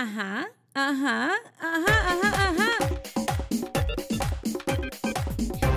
Ajá, 0.00 0.48
ajá, 0.74 1.32
ajá, 1.58 1.96
ajá, 2.06 2.30
ajá. 2.50 2.70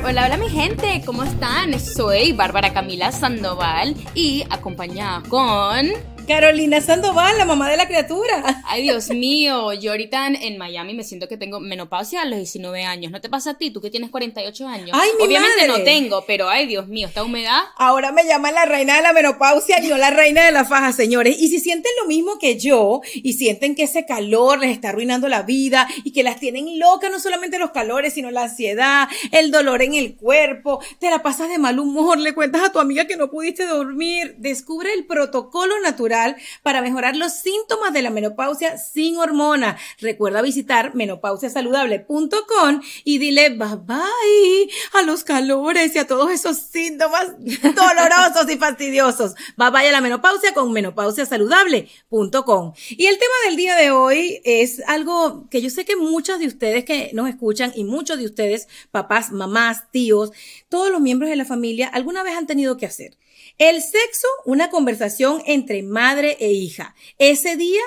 Hola, 0.05 0.25
hola 0.27 0.37
mi 0.37 0.47
gente, 0.47 1.01
¿cómo 1.07 1.23
están? 1.23 1.79
Soy 1.79 2.31
Bárbara 2.31 2.71
Camila 2.71 3.11
Sandoval 3.11 3.95
y 4.13 4.43
acompañada 4.51 5.23
con... 5.27 5.87
Carolina 6.31 6.79
Sandoval, 6.79 7.37
la 7.37 7.43
mamá 7.43 7.69
de 7.69 7.75
la 7.75 7.89
criatura. 7.89 8.63
Ay, 8.65 8.83
Dios 8.83 9.09
mío, 9.09 9.73
yo 9.73 9.91
ahorita 9.91 10.27
en, 10.27 10.37
en 10.37 10.57
Miami 10.57 10.93
me 10.93 11.03
siento 11.03 11.27
que 11.27 11.35
tengo 11.35 11.59
menopausia 11.59 12.21
a 12.21 12.25
los 12.25 12.37
19 12.37 12.85
años. 12.85 13.11
¿No 13.11 13.19
te 13.19 13.27
pasa 13.27 13.49
a 13.49 13.57
ti? 13.57 13.69
Tú 13.69 13.81
que 13.81 13.89
tienes 13.89 14.09
48 14.11 14.65
años. 14.65 14.91
Ay, 14.93 15.09
mi 15.19 15.25
Obviamente 15.25 15.67
madre. 15.67 15.79
no 15.79 15.83
tengo, 15.83 16.23
pero 16.25 16.47
ay, 16.47 16.67
Dios 16.67 16.87
mío, 16.87 17.09
esta 17.09 17.25
humedad. 17.25 17.59
Ahora 17.75 18.13
me 18.13 18.23
llaman 18.23 18.53
la 18.55 18.63
reina 18.63 18.95
de 18.95 19.01
la 19.01 19.11
menopausia 19.11 19.83
y 19.83 19.89
no 19.89 19.97
la 19.97 20.09
reina 20.09 20.45
de 20.45 20.53
la 20.53 20.63
faja, 20.63 20.93
señores. 20.93 21.37
Y 21.37 21.49
si 21.49 21.59
sienten 21.59 21.91
lo 22.01 22.07
mismo 22.07 22.39
que 22.39 22.57
yo 22.57 23.01
y 23.13 23.33
sienten 23.33 23.75
que 23.75 23.83
ese 23.83 24.05
calor 24.05 24.59
les 24.59 24.71
está 24.71 24.89
arruinando 24.89 25.27
la 25.27 25.41
vida 25.41 25.85
y 26.05 26.13
que 26.13 26.23
las 26.23 26.39
tienen 26.39 26.79
locas, 26.79 27.11
no 27.11 27.19
solamente 27.19 27.59
los 27.59 27.71
calores, 27.71 28.13
sino 28.13 28.31
la 28.31 28.43
ansiedad, 28.43 29.09
el 29.31 29.51
dolor 29.51 29.81
en 29.81 29.95
el 29.95 30.15
cuerpo, 30.15 30.81
te 30.97 31.09
la 31.09 31.21
pasas 31.21 31.49
de 31.49 31.57
mal 31.57 31.77
humor, 31.77 32.17
le 32.19 32.33
cuentas 32.33 32.63
a 32.63 32.71
tu 32.71 32.79
amiga 32.79 33.05
que 33.05 33.17
no 33.17 33.29
pudiste 33.29 33.65
dormir, 33.65 34.35
descubre 34.37 34.93
el 34.93 35.05
protocolo 35.05 35.77
natural 35.81 36.20
para 36.63 36.81
mejorar 36.81 37.15
los 37.15 37.33
síntomas 37.33 37.93
de 37.93 38.01
la 38.01 38.09
menopausia 38.09 38.77
sin 38.77 39.17
hormona. 39.17 39.77
Recuerda 39.99 40.41
visitar 40.41 40.95
menopausiasaludable.com 40.95 42.81
y 43.03 43.17
dile 43.17 43.49
bye 43.49 43.77
bye 43.85 44.69
a 44.93 45.01
los 45.03 45.23
calores 45.23 45.95
y 45.95 45.99
a 45.99 46.07
todos 46.07 46.31
esos 46.31 46.57
síntomas 46.57 47.35
dolorosos 47.39 48.49
y 48.49 48.57
fastidiosos. 48.57 49.35
Bye 49.57 49.71
bye 49.71 49.87
a 49.87 49.91
la 49.91 50.01
menopausia 50.01 50.53
con 50.53 50.71
menopausiasaludable.com. 50.71 52.73
Y 52.89 53.05
el 53.05 53.17
tema 53.17 53.33
del 53.45 53.55
día 53.55 53.75
de 53.75 53.91
hoy 53.91 54.41
es 54.43 54.81
algo 54.87 55.47
que 55.49 55.61
yo 55.61 55.69
sé 55.69 55.85
que 55.85 55.95
muchos 55.95 56.39
de 56.39 56.47
ustedes 56.47 56.85
que 56.85 57.11
nos 57.13 57.29
escuchan 57.29 57.71
y 57.75 57.83
muchos 57.83 58.17
de 58.17 58.25
ustedes, 58.25 58.67
papás, 58.91 59.31
mamás, 59.31 59.91
tíos, 59.91 60.31
todos 60.69 60.91
los 60.91 61.01
miembros 61.01 61.29
de 61.29 61.35
la 61.35 61.45
familia, 61.45 61.87
alguna 61.87 62.23
vez 62.23 62.35
han 62.35 62.47
tenido 62.47 62.77
que 62.77 62.85
hacer. 62.85 63.17
El 63.57 63.81
sexo, 63.81 64.27
una 64.45 64.69
conversación 64.69 65.41
entre 65.45 65.83
madre 65.83 66.37
e 66.39 66.51
hija. 66.51 66.95
Ese 67.17 67.55
día 67.55 67.81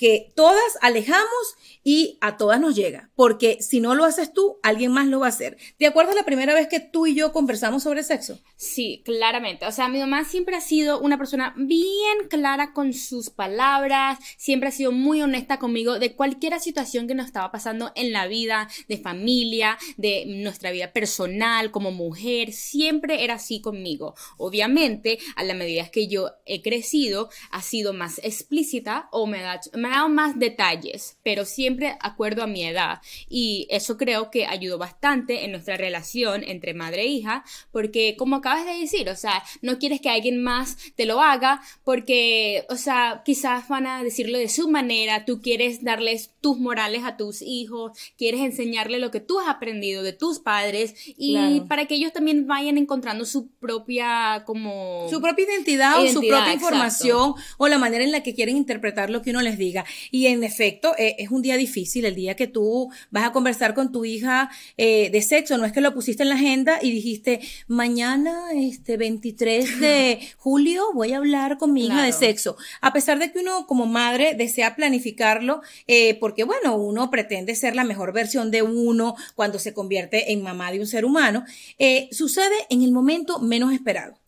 que 0.00 0.32
todas 0.34 0.78
alejamos 0.80 1.28
y 1.84 2.16
a 2.22 2.38
todas 2.38 2.58
nos 2.58 2.74
llega, 2.74 3.10
porque 3.14 3.58
si 3.60 3.80
no 3.80 3.94
lo 3.94 4.04
haces 4.04 4.32
tú, 4.32 4.58
alguien 4.62 4.92
más 4.92 5.08
lo 5.08 5.20
va 5.20 5.26
a 5.26 5.28
hacer. 5.28 5.58
¿De 5.78 5.86
acuerdo 5.86 6.12
a 6.12 6.14
la 6.14 6.24
primera 6.24 6.54
vez 6.54 6.68
que 6.68 6.80
tú 6.80 7.06
y 7.06 7.14
yo 7.14 7.32
conversamos 7.32 7.82
sobre 7.82 8.02
sexo? 8.02 8.38
Sí, 8.56 9.02
claramente. 9.04 9.66
O 9.66 9.72
sea, 9.72 9.88
mi 9.88 9.98
mamá 9.98 10.24
siempre 10.24 10.56
ha 10.56 10.62
sido 10.62 11.00
una 11.00 11.18
persona 11.18 11.54
bien 11.56 12.28
clara 12.30 12.72
con 12.72 12.94
sus 12.94 13.28
palabras, 13.28 14.18
siempre 14.38 14.70
ha 14.70 14.72
sido 14.72 14.90
muy 14.90 15.20
honesta 15.20 15.58
conmigo 15.58 15.98
de 15.98 16.14
cualquier 16.14 16.58
situación 16.60 17.06
que 17.06 17.14
nos 17.14 17.26
estaba 17.26 17.52
pasando 17.52 17.92
en 17.94 18.12
la 18.12 18.26
vida, 18.26 18.68
de 18.88 18.96
familia, 18.96 19.76
de 19.98 20.24
nuestra 20.26 20.70
vida 20.70 20.92
personal, 20.92 21.70
como 21.70 21.92
mujer, 21.92 22.52
siempre 22.52 23.24
era 23.24 23.34
así 23.34 23.60
conmigo. 23.60 24.14
Obviamente, 24.38 25.18
a 25.36 25.44
la 25.44 25.54
medida 25.54 25.90
que 25.90 26.08
yo 26.08 26.30
he 26.46 26.62
crecido, 26.62 27.28
ha 27.50 27.60
sido 27.60 27.92
más 27.92 28.18
explícita 28.24 29.08
o 29.12 29.26
me 29.26 29.44
ha, 29.44 29.60
dado 29.90 30.08
más 30.08 30.38
detalles, 30.38 31.18
pero 31.22 31.44
siempre 31.44 31.96
acuerdo 32.00 32.42
a 32.42 32.46
mi 32.46 32.64
edad. 32.64 33.00
Y 33.28 33.66
eso 33.70 33.96
creo 33.96 34.30
que 34.30 34.46
ayudó 34.46 34.78
bastante 34.78 35.44
en 35.44 35.52
nuestra 35.52 35.76
relación 35.76 36.42
entre 36.44 36.74
madre 36.74 37.02
e 37.02 37.06
hija, 37.06 37.44
porque 37.72 38.16
como 38.16 38.36
acabas 38.36 38.64
de 38.66 38.78
decir, 38.78 39.08
o 39.08 39.16
sea, 39.16 39.42
no 39.62 39.78
quieres 39.78 40.00
que 40.00 40.10
alguien 40.10 40.42
más 40.42 40.76
te 40.96 41.06
lo 41.06 41.20
haga, 41.20 41.60
porque, 41.84 42.64
o 42.68 42.76
sea, 42.76 43.22
quizás 43.24 43.68
van 43.68 43.86
a 43.86 44.02
decirlo 44.02 44.38
de 44.38 44.48
su 44.48 44.68
manera, 44.70 45.24
tú 45.24 45.40
quieres 45.42 45.82
darles 45.84 46.30
tus 46.40 46.58
morales 46.58 47.02
a 47.04 47.16
tus 47.16 47.42
hijos, 47.42 47.92
quieres 48.16 48.40
enseñarle 48.40 48.98
lo 48.98 49.10
que 49.10 49.20
tú 49.20 49.38
has 49.40 49.48
aprendido 49.48 50.02
de 50.02 50.12
tus 50.12 50.38
padres 50.38 50.94
y 51.16 51.34
Claro. 51.34 51.66
para 51.68 51.86
que 51.86 51.94
ellos 51.94 52.12
también 52.12 52.46
vayan 52.46 52.78
encontrando 52.78 53.24
su 53.24 53.48
propia 53.48 54.42
como 54.46 55.06
Su 55.10 55.20
propia 55.20 55.44
identidad, 55.44 55.94
o 55.94 56.00
su 56.00 56.04
Identidad, 56.06 56.20
propia 56.38 56.52
exacto. 56.54 56.74
información 56.74 57.34
o 57.58 57.68
la 57.68 57.78
manera 57.78 58.04
en 58.04 58.12
la 58.12 58.22
que 58.22 58.34
quieren 58.34 58.56
interpretar 58.56 59.10
lo 59.10 59.22
que 59.22 59.30
uno 59.30 59.42
les 59.42 59.58
diga. 59.58 59.79
Y 60.10 60.26
en 60.26 60.44
efecto, 60.44 60.94
eh, 60.98 61.16
es 61.18 61.30
un 61.30 61.42
día 61.42 61.56
difícil, 61.56 62.04
el 62.04 62.14
día 62.14 62.36
que 62.36 62.46
tú 62.46 62.90
vas 63.10 63.24
a 63.24 63.32
conversar 63.32 63.74
con 63.74 63.92
tu 63.92 64.04
hija 64.04 64.50
eh, 64.76 65.10
de 65.10 65.22
sexo, 65.22 65.58
no 65.58 65.64
es 65.64 65.72
que 65.72 65.80
lo 65.80 65.94
pusiste 65.94 66.22
en 66.22 66.28
la 66.28 66.34
agenda 66.34 66.78
y 66.82 66.90
dijiste, 66.90 67.40
mañana, 67.66 68.52
este 68.54 68.96
23 68.96 69.80
de 69.80 70.20
julio, 70.36 70.92
voy 70.94 71.12
a 71.12 71.18
hablar 71.18 71.58
con 71.58 71.72
mi 71.72 71.86
hija 71.86 72.04
de 72.04 72.12
sexo. 72.12 72.56
A 72.80 72.92
pesar 72.92 73.18
de 73.18 73.32
que 73.32 73.40
uno 73.40 73.66
como 73.66 73.86
madre 73.86 74.34
desea 74.34 74.76
planificarlo, 74.76 75.62
eh, 75.86 76.14
porque 76.20 76.44
bueno, 76.44 76.76
uno 76.76 77.10
pretende 77.10 77.54
ser 77.54 77.74
la 77.74 77.84
mejor 77.84 78.12
versión 78.12 78.50
de 78.50 78.62
uno 78.62 79.14
cuando 79.34 79.58
se 79.58 79.74
convierte 79.74 80.32
en 80.32 80.42
mamá 80.42 80.72
de 80.72 80.80
un 80.80 80.86
ser 80.86 81.04
humano, 81.04 81.44
sucede 82.10 82.54
en 82.68 82.82
el 82.82 82.92
momento 82.92 83.40
menos 83.40 83.72
esperado. 83.72 84.19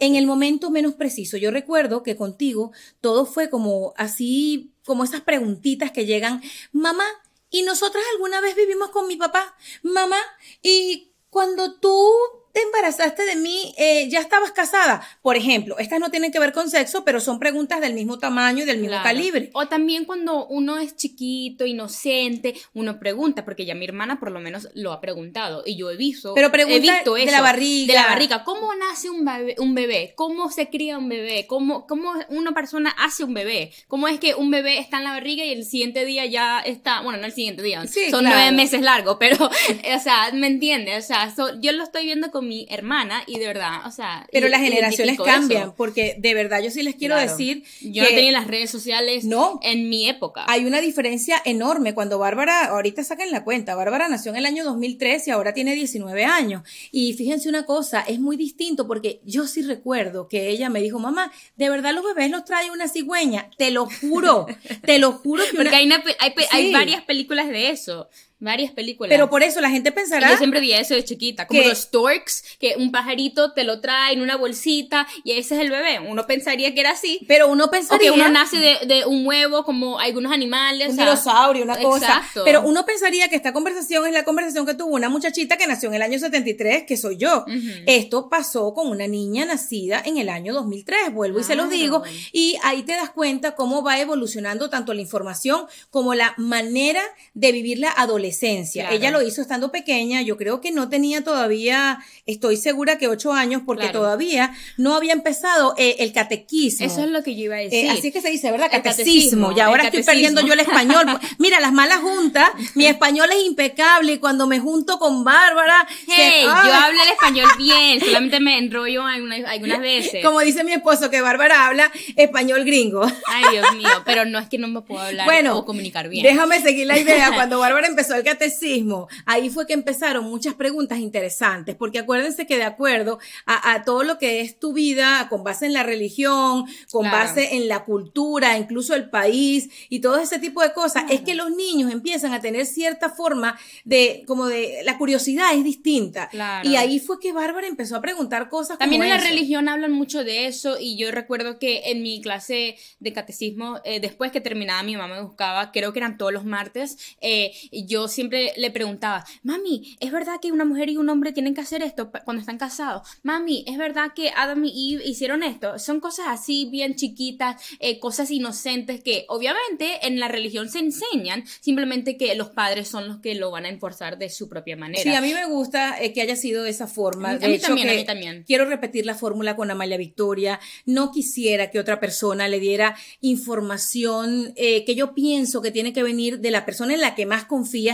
En 0.00 0.16
el 0.16 0.26
momento 0.26 0.70
menos 0.70 0.94
preciso. 0.94 1.36
Yo 1.36 1.50
recuerdo 1.50 2.02
que 2.02 2.16
contigo 2.16 2.72
todo 3.00 3.26
fue 3.26 3.50
como 3.50 3.94
así, 3.96 4.72
como 4.84 5.04
esas 5.04 5.20
preguntitas 5.22 5.90
que 5.90 6.06
llegan, 6.06 6.42
mamá, 6.72 7.04
¿y 7.50 7.62
nosotras 7.62 8.02
alguna 8.14 8.40
vez 8.40 8.56
vivimos 8.56 8.90
con 8.90 9.06
mi 9.06 9.16
papá? 9.16 9.56
Mamá, 9.82 10.18
¿y 10.62 11.12
cuando 11.30 11.74
tú 11.74 12.10
te 12.52 12.60
embarazaste 12.62 13.22
de 13.24 13.36
mí, 13.36 13.74
eh, 13.78 14.08
ya 14.10 14.20
estabas 14.20 14.52
casada? 14.52 15.02
Por 15.22 15.36
ejemplo, 15.36 15.78
estas 15.78 16.00
no 16.00 16.10
tienen 16.10 16.30
que 16.32 16.38
ver 16.38 16.52
con 16.52 16.68
sexo, 16.70 17.04
pero 17.04 17.20
son 17.20 17.38
preguntas 17.38 17.80
del 17.80 17.94
mismo 17.94 18.18
tamaño 18.18 18.62
y 18.62 18.66
del 18.66 18.76
mismo 18.78 18.90
Claro. 18.92 19.04
calibre. 19.04 19.50
O 19.54 19.68
también 19.68 20.04
cuando 20.04 20.46
uno 20.46 20.78
es 20.78 20.94
chiquito, 20.96 21.64
inocente, 21.64 22.54
uno 22.74 22.98
pregunta, 22.98 23.44
porque 23.44 23.64
ya 23.64 23.74
mi 23.74 23.84
hermana 23.84 24.18
por 24.20 24.30
lo 24.30 24.40
menos 24.40 24.68
lo 24.74 24.92
ha 24.92 25.00
preguntado 25.00 25.62
y 25.64 25.76
yo 25.76 25.90
he 25.90 25.96
visto, 25.96 26.34
Pero 26.34 26.50
pregunta 26.52 26.76
he 26.76 26.80
visto 26.80 27.14
de 27.14 27.22
eso, 27.22 27.32
la 27.32 27.40
barriga. 27.40 27.94
de 27.94 28.00
la 28.00 28.06
barriga, 28.08 28.44
¿cómo 28.44 28.74
nace 28.74 29.08
un 29.10 29.24
bebé? 29.24 29.54
Un 29.58 29.74
bebé? 29.74 30.12
¿Cómo 30.16 30.50
se 30.50 30.68
cría 30.68 30.98
un 30.98 31.08
bebé? 31.08 31.46
¿Cómo, 31.46 31.86
¿Cómo 31.86 32.12
una 32.28 32.52
persona 32.52 32.90
hace 32.98 33.24
un 33.24 33.34
bebé? 33.34 33.72
¿Cómo 33.88 34.08
es 34.08 34.18
que 34.20 34.34
un 34.34 34.50
bebé 34.50 34.78
está 34.78 34.98
en 34.98 35.04
la 35.04 35.12
barriga 35.12 35.44
y 35.44 35.52
el 35.52 35.64
siguiente 35.64 36.04
día 36.04 36.26
ya 36.26 36.60
está, 36.60 37.00
bueno, 37.00 37.18
no 37.18 37.26
el 37.26 37.32
siguiente 37.32 37.62
día, 37.62 37.86
Sí, 37.86 38.10
son 38.10 38.20
claro. 38.20 38.36
nueve 38.36 38.52
meses 38.56 38.82
largos, 38.82 39.16
pero, 39.18 39.36
o 39.96 40.00
sea, 40.02 40.30
¿me 40.32 40.46
entiendes? 40.48 41.04
O 41.04 41.06
sea, 41.06 41.34
so- 41.34 41.58
yo 41.60 41.72
lo 41.72 41.82
estoy 41.84 42.04
viendo 42.04 42.30
con 42.30 42.41
mi 42.42 42.66
hermana 42.70 43.22
y 43.26 43.38
de 43.38 43.46
verdad, 43.46 43.86
o 43.86 43.90
sea, 43.90 44.26
Pero 44.32 44.48
las 44.48 44.60
generaciones 44.60 45.18
cambian, 45.18 45.62
eso. 45.62 45.74
porque 45.76 46.16
de 46.18 46.34
verdad 46.34 46.60
yo 46.62 46.70
sí 46.70 46.82
les 46.82 46.94
quiero 46.96 47.14
Claro. 47.14 47.30
decir 47.30 47.64
Yo 47.80 48.04
que 48.04 48.10
no 48.10 48.16
tenía 48.16 48.32
las 48.32 48.46
redes 48.46 48.70
sociales 48.70 49.24
No. 49.24 49.58
en 49.62 49.88
mi 49.88 50.08
época. 50.08 50.44
hay 50.48 50.64
una 50.64 50.80
diferencia 50.80 51.40
enorme. 51.44 51.94
Cuando 51.94 52.18
Bárbara, 52.18 52.66
ahorita 52.66 53.04
saquen 53.04 53.30
la 53.30 53.44
cuenta, 53.44 53.74
Bárbara 53.74 54.08
nació 54.08 54.30
en 54.32 54.36
el 54.38 54.46
año 54.46 54.64
2003 54.64 55.26
y 55.28 55.30
ahora 55.30 55.54
tiene 55.54 55.74
19 55.74 56.24
años. 56.24 56.62
Y 56.90 57.12
fíjense 57.14 57.48
una 57.48 57.64
cosa, 57.64 58.00
es 58.02 58.18
muy 58.20 58.36
distinto 58.36 58.86
porque 58.86 59.20
yo 59.24 59.46
sí 59.46 59.62
recuerdo 59.62 60.28
que 60.28 60.48
ella 60.48 60.68
me 60.70 60.80
dijo, 60.80 60.98
mamá, 60.98 61.32
de 61.56 61.70
verdad 61.70 61.92
los 61.94 62.04
bebés 62.04 62.30
los 62.30 62.44
trae 62.44 62.70
una 62.70 62.88
cigüeña. 62.88 63.50
Te 63.56 63.70
lo 63.70 63.86
juro, 64.00 64.46
te 64.84 64.98
lo 64.98 65.12
juro 65.12 65.42
que 65.44 65.50
Porque 65.56 65.68
una- 65.68 65.76
hay, 65.78 65.86
una 65.86 66.02
hay, 66.18 66.32
hay 66.50 66.66
Sí. 66.66 66.72
varias 66.72 67.02
películas 67.02 67.48
de 67.48 67.70
eso. 67.70 68.08
Varias 68.42 68.72
películas. 68.72 69.08
Pero 69.08 69.30
por 69.30 69.44
eso 69.44 69.60
la 69.60 69.70
gente 69.70 69.90
Y 69.90 69.92
pensará... 69.92 70.28
yo 70.32 70.36
siempre 70.36 70.58
veía 70.58 70.80
eso 70.80 70.94
de 70.94 71.04
chiquita, 71.04 71.46
como 71.46 71.60
que- 71.62 71.68
los 71.68 71.78
storks, 71.78 72.42
que 72.58 72.74
un 72.76 72.90
pajarito 72.90 73.52
te 73.52 73.62
lo 73.62 73.80
trae 73.80 74.14
en 74.14 74.20
una 74.20 74.36
bolsita 74.36 75.06
y 75.22 75.30
ese 75.32 75.54
es 75.54 75.60
el 75.60 75.70
bebé. 75.70 76.00
Uno 76.00 76.26
pensaría 76.26 76.74
que 76.74 76.80
era 76.80 76.90
así. 76.90 77.20
Pero 77.28 77.46
uno 77.48 77.66
O 77.66 77.70
pensaría... 77.70 78.10
que 78.10 78.18
uno 78.20 78.28
nace 78.30 78.56
de, 78.58 78.78
de 78.86 79.06
un 79.06 79.24
huevo 79.24 79.62
como 79.64 80.00
algunos 80.00 80.32
animales. 80.32 80.88
un 80.88 80.94
o 80.94 80.96
sea, 80.96 81.04
dinosaurio, 81.04 81.62
una 81.62 81.76
cosa. 81.78 82.06
Exacto. 82.06 82.42
Pero 82.44 82.62
uno 82.62 82.84
pensaría 82.84 83.28
que 83.28 83.36
esta 83.36 83.52
conversación 83.52 84.06
es 84.06 84.12
la 84.12 84.24
conversación 84.24 84.66
que 84.66 84.74
tuvo 84.74 84.94
una 84.96 85.08
muchachita 85.08 85.56
que 85.56 85.68
nació 85.68 85.88
en 85.90 85.94
el 85.94 86.02
año 86.02 86.18
73, 86.18 86.82
que 86.82 86.96
soy 86.96 87.18
yo. 87.18 87.44
Esto 87.86 88.28
pasó 88.28 88.74
con 88.74 88.88
una 88.88 89.06
niña 89.06 89.44
nacida 89.44 90.02
en 90.04 90.18
el 90.18 90.28
año 90.28 90.52
2003, 90.52 91.12
vuelvo 91.12 91.38
y 91.38 91.44
se 91.44 91.54
los 91.54 91.70
digo, 91.70 92.02
y 92.32 92.56
ahí 92.64 92.82
te 92.82 92.92
das 92.92 93.10
cuenta 93.10 93.54
cómo 93.54 93.84
va 93.84 94.00
evolucionando 94.00 94.68
tanto 94.68 94.94
la 94.94 95.00
información 95.00 95.66
como 95.90 96.14
la 96.14 96.34
manera 96.38 97.02
de 97.34 97.52
vivir 97.52 97.78
la 97.78 97.90
adolescencia. 97.92 98.31
Claro. 98.80 98.94
Ella 98.96 99.10
lo 99.10 99.22
hizo 99.22 99.40
estando 99.42 99.70
pequeña, 99.72 100.22
yo 100.22 100.36
creo 100.36 100.60
que 100.60 100.70
no 100.72 100.88
tenía 100.88 101.22
todavía, 101.24 101.98
estoy 102.26 102.56
segura 102.56 102.98
que 102.98 103.08
ocho 103.08 103.32
años, 103.32 103.62
porque 103.66 103.84
Claro. 103.84 104.00
todavía 104.00 104.52
no 104.76 104.94
había 104.94 105.12
empezado 105.12 105.74
eh, 105.78 105.96
el 106.00 106.12
catequismo. 106.12 106.86
Eso 106.86 107.00
es 107.04 107.10
lo 107.10 107.22
que 107.22 107.34
yo 107.36 107.44
iba 107.44 107.56
a 107.56 107.58
decir. 107.58 107.86
Eh, 107.86 107.90
así 107.90 108.08
es 108.08 108.12
que 108.12 108.20
se 108.20 108.30
dice, 108.30 108.50
¿verdad? 108.50 108.70
Catecismo. 108.70 109.04
catecismo, 109.48 109.52
y 109.56 109.60
ahora 109.60 109.84
estoy 109.84 110.02
perdiendo 110.02 110.40
yo 110.46 110.52
el 110.54 110.60
español. 110.60 111.06
Mira, 111.38 111.60
las 111.60 111.72
malas 111.72 111.98
juntas, 112.00 112.50
mi 112.74 112.86
español 112.86 113.28
es 113.32 113.44
impecable 113.44 114.12
y 114.12 114.18
cuando 114.18 114.46
me 114.46 114.58
junto 114.60 114.98
con 114.98 115.24
Bárbara, 115.24 115.86
se- 116.06 116.12
Hey, 116.16 116.42
yo 116.44 116.50
hablo 116.74 117.02
el 117.02 117.08
español 117.10 117.48
bien, 117.58 118.00
solamente 118.00 118.40
me 118.40 118.58
enrollo 118.58 119.04
algunas, 119.06 119.44
algunas 119.46 119.80
veces. 119.80 120.24
como 120.24 120.40
dice 120.40 120.64
mi 120.64 120.72
esposo, 120.72 121.10
que 121.10 121.20
Bárbara 121.20 121.66
habla 121.66 121.90
español 122.16 122.64
gringo. 122.64 123.02
Ay, 123.26 123.44
Dios 123.52 123.66
mío, 123.76 123.88
pero 124.04 124.24
no 124.24 124.38
es 124.38 124.48
que 124.48 124.58
no 124.58 124.68
me 124.68 124.80
puedo 124.82 125.00
hablar 125.00 125.26
Bueno, 125.26 125.56
o 125.58 125.64
comunicar 125.64 126.08
bien. 126.08 126.22
déjame 126.22 126.60
seguir 126.60 126.86
la 126.86 126.98
idea. 126.98 127.32
Cuando 127.34 127.58
Bárbara 127.58 127.86
empezó 127.86 128.21
el 128.22 128.24
catecismo, 128.24 129.08
ahí 129.26 129.50
fue 129.50 129.66
que 129.66 129.72
empezaron 129.72 130.24
muchas 130.24 130.54
preguntas 130.54 130.98
interesantes, 130.98 131.76
porque 131.76 131.98
acuérdense 131.98 132.46
que 132.46 132.56
de 132.56 132.64
acuerdo 132.64 133.18
a, 133.46 133.82
todo 133.84 134.04
lo 134.04 134.18
que 134.18 134.40
es 134.40 134.58
tu 134.58 134.72
vida, 134.72 135.26
con 135.28 135.44
base 135.44 135.66
en 135.66 135.72
la 135.72 135.82
religión, 135.82 136.64
con 136.90 137.10
base 137.10 137.56
en 137.56 137.68
la 137.68 137.84
cultura, 137.84 138.58
incluso 138.58 138.94
el 138.94 139.10
país 139.10 139.68
y 139.88 140.00
todo 140.00 140.18
ese 140.18 140.38
tipo 140.38 140.62
de 140.62 140.72
cosas, 140.72 141.04
es 141.10 141.22
que 141.22 141.34
los 141.34 141.50
niños 141.50 141.92
empiezan 141.92 142.32
a 142.32 142.40
tener 142.40 142.66
cierta 142.66 143.10
forma 143.10 143.58
de, 143.84 144.24
como 144.26 144.46
de, 144.46 144.82
la 144.84 144.98
curiosidad 144.98 145.54
es 145.54 145.64
distinta. 145.64 146.30
Y 146.62 146.76
ahí 146.76 147.00
fue 147.00 147.18
que 147.18 147.32
Bárbara 147.32 147.66
empezó 147.66 147.96
a 147.96 148.00
preguntar 148.00 148.48
cosas. 148.48 148.78
También 148.78 149.02
en 149.02 149.08
la 149.10 149.18
religión 149.18 149.68
hablan 149.68 149.92
mucho 149.92 150.24
de 150.24 150.46
eso 150.46 150.76
y 150.78 150.96
yo 150.96 151.10
recuerdo 151.10 151.58
que 151.58 151.82
en 151.86 152.02
mi 152.02 152.20
clase 152.20 152.76
de 153.00 153.12
catecismo, 153.12 153.80
eh, 153.84 154.00
después 154.00 154.32
que 154.32 154.40
terminaba 154.40 154.82
mi 154.82 154.96
mamá 154.96 155.16
me 155.16 155.22
buscaba, 155.22 155.72
creo 155.72 155.92
que 155.92 155.98
eran 155.98 156.16
todos 156.16 156.32
los 156.32 156.44
martes, 156.44 157.16
eh, 157.20 157.52
yo 157.72 158.01
siempre 158.08 158.52
le 158.56 158.70
preguntaba, 158.70 159.24
mami, 159.42 159.96
¿es 160.00 160.12
verdad 160.12 160.40
que 160.40 160.52
una 160.52 160.64
mujer 160.64 160.88
y 160.88 160.96
un 160.96 161.08
hombre 161.08 161.32
tienen 161.32 161.54
que 161.54 161.60
hacer 161.60 161.82
esto 161.82 162.10
cuando 162.24 162.40
están 162.40 162.58
casados? 162.58 163.08
Mami, 163.22 163.64
¿es 163.66 163.78
verdad 163.78 164.12
que 164.14 164.30
Adam 164.30 164.64
y 164.64 164.94
Eve 164.94 165.04
hicieron 165.06 165.42
esto? 165.42 165.78
Son 165.78 166.00
cosas 166.00 166.26
así 166.28 166.68
bien 166.70 166.94
chiquitas, 166.94 167.62
eh, 167.80 167.98
cosas 167.98 168.30
inocentes 168.30 169.02
que 169.02 169.24
obviamente 169.28 170.06
en 170.06 170.20
la 170.20 170.28
religión 170.28 170.68
se 170.68 170.78
enseñan, 170.78 171.44
simplemente 171.60 172.16
que 172.16 172.34
los 172.34 172.50
padres 172.50 172.88
son 172.88 173.08
los 173.08 173.18
que 173.18 173.34
lo 173.34 173.50
van 173.50 173.64
a 173.64 173.68
enforzar 173.68 174.18
de 174.18 174.30
su 174.30 174.48
propia 174.48 174.76
manera. 174.76 175.02
Sí, 175.02 175.14
a 175.14 175.20
mí 175.20 175.32
me 175.34 175.46
gusta 175.46 175.96
que 176.14 176.20
haya 176.20 176.36
sido 176.36 176.62
de 176.62 176.70
esa 176.70 176.86
forma. 176.86 177.30
A 177.30 177.48
mí, 177.48 177.58
también, 177.58 177.88
a 177.88 177.92
mí 177.94 178.04
también. 178.04 178.44
Quiero 178.46 178.64
repetir 178.64 179.06
la 179.06 179.14
fórmula 179.14 179.56
con 179.56 179.70
Amalia 179.70 179.96
Victoria. 179.96 180.60
No 180.86 181.10
quisiera 181.10 181.70
que 181.70 181.78
otra 181.78 182.00
persona 182.00 182.48
le 182.48 182.60
diera 182.60 182.96
información 183.20 184.52
eh, 184.56 184.84
que 184.84 184.94
yo 184.94 185.14
pienso 185.14 185.62
que 185.62 185.70
tiene 185.70 185.92
que 185.92 186.02
venir 186.02 186.40
de 186.40 186.50
la 186.50 186.64
persona 186.64 186.94
en 186.94 187.00
la 187.00 187.14
que 187.14 187.26
más 187.26 187.44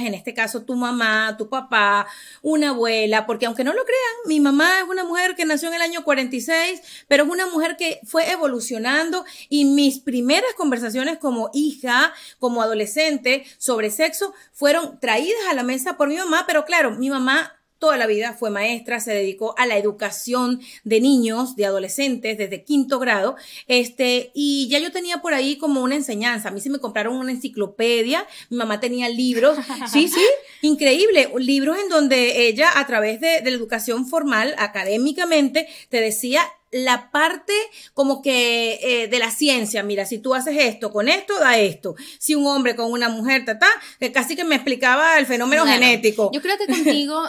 en 0.05 0.15
este 0.15 0.35
caso 0.35 0.63
tu 0.63 0.75
mamá, 0.75 1.37
tu 1.37 1.49
papá, 1.49 2.07
una 2.43 2.71
abuela, 2.71 3.27
porque 3.27 3.47
aunque 3.47 3.65
no 3.65 3.73
lo 3.73 3.85
crean, 3.85 4.15
mi 4.27 4.41
mamá 4.41 4.81
es 4.81 4.89
una 4.89 5.05
mujer 5.05 5.35
que 5.37 5.45
nació 5.45 5.69
en 5.69 5.75
el 5.75 5.83
año 5.83 6.05
46, 6.05 6.83
pero 7.09 7.25
es 7.25 7.31
una 7.31 7.47
mujer 7.47 7.77
que 7.77 8.01
fue 8.05 8.31
evolucionando 8.31 9.25
y 9.49 9.65
mis 9.65 10.01
primeras 10.01 10.53
conversaciones 10.57 11.19
como 11.19 11.51
hija, 11.53 12.13
como 12.39 12.63
adolescente 12.63 13.45
sobre 13.59 13.91
sexo 13.91 14.33
fueron 14.53 14.99
traídas 15.01 15.47
a 15.51 15.55
la 15.55 15.63
mesa 15.63 15.97
por 15.97 16.09
mi 16.09 16.17
mamá, 16.17 16.45
pero 16.47 16.65
claro, 16.65 16.93
mi 16.93 17.11
mamá 17.11 17.58
toda 17.79 17.97
la 17.97 18.07
vida 18.07 18.33
fue 18.33 18.51
maestra, 18.51 19.01
se 19.01 19.13
dedicó 19.13 19.55
a 19.59 19.67
la 19.67 19.77
educación 19.77 20.61
de 20.85 21.01
niños, 21.01 21.57
de 21.57 21.67
adolescentes, 21.67 22.39
desde 22.39 22.65
quinto 22.65 22.99
grado, 22.99 23.37
este, 23.67 24.31
y 24.35 24.69
ya 24.69 24.79
yo 24.79 24.93
tenía 24.93 25.23
por 25.23 25.35
ahí 25.35 25.57
como 25.57 25.83
una 25.83 25.95
enseñanza. 25.95 26.49
A 26.49 26.53
mí 26.53 26.61
se 26.61 26.71
me 26.71 26.79
compraron 26.79 27.17
una 27.17 27.33
enciclopedia, 27.33 28.27
mi 28.51 28.57
mamá 28.57 28.81
tenía 28.81 29.09
libros, 29.09 29.59
sí, 29.93 30.09
sí, 30.09 30.25
increíble, 30.63 31.31
libros 31.39 31.79
en 31.79 31.89
donde 31.89 32.49
ella, 32.49 32.71
a 32.75 32.87
través 32.87 33.21
de, 33.21 33.41
de 33.41 33.51
la 33.51 33.57
educación 33.57 34.07
formal, 34.07 34.55
académicamente, 34.59 35.69
te 35.89 36.01
decía 36.01 36.43
la 36.71 37.11
parte 37.11 37.53
como 37.95 38.21
que 38.23 38.79
eh, 38.83 39.09
de 39.09 39.19
la 39.19 39.31
ciencia, 39.31 39.83
mira, 39.83 40.05
si 40.05 40.19
tú 40.19 40.35
haces 40.35 40.57
esto 40.59 40.93
con 40.93 41.09
esto, 41.09 41.39
da 41.39 41.59
esto. 41.59 41.95
Si 42.19 42.35
un 42.35 42.47
hombre 42.47 42.77
con 42.77 42.93
una 42.93 43.09
mujer, 43.09 43.45
ta, 43.45 43.59
ta, 43.59 43.69
que 43.99 44.13
casi 44.13 44.37
que 44.37 44.45
me 44.45 44.57
explicaba 44.57 45.19
el 45.19 45.27
fenómeno 45.27 45.65
genético. 45.67 46.31
Yo 46.33 46.43
creo 46.43 46.59
que 46.59 46.67
contigo 46.67 47.23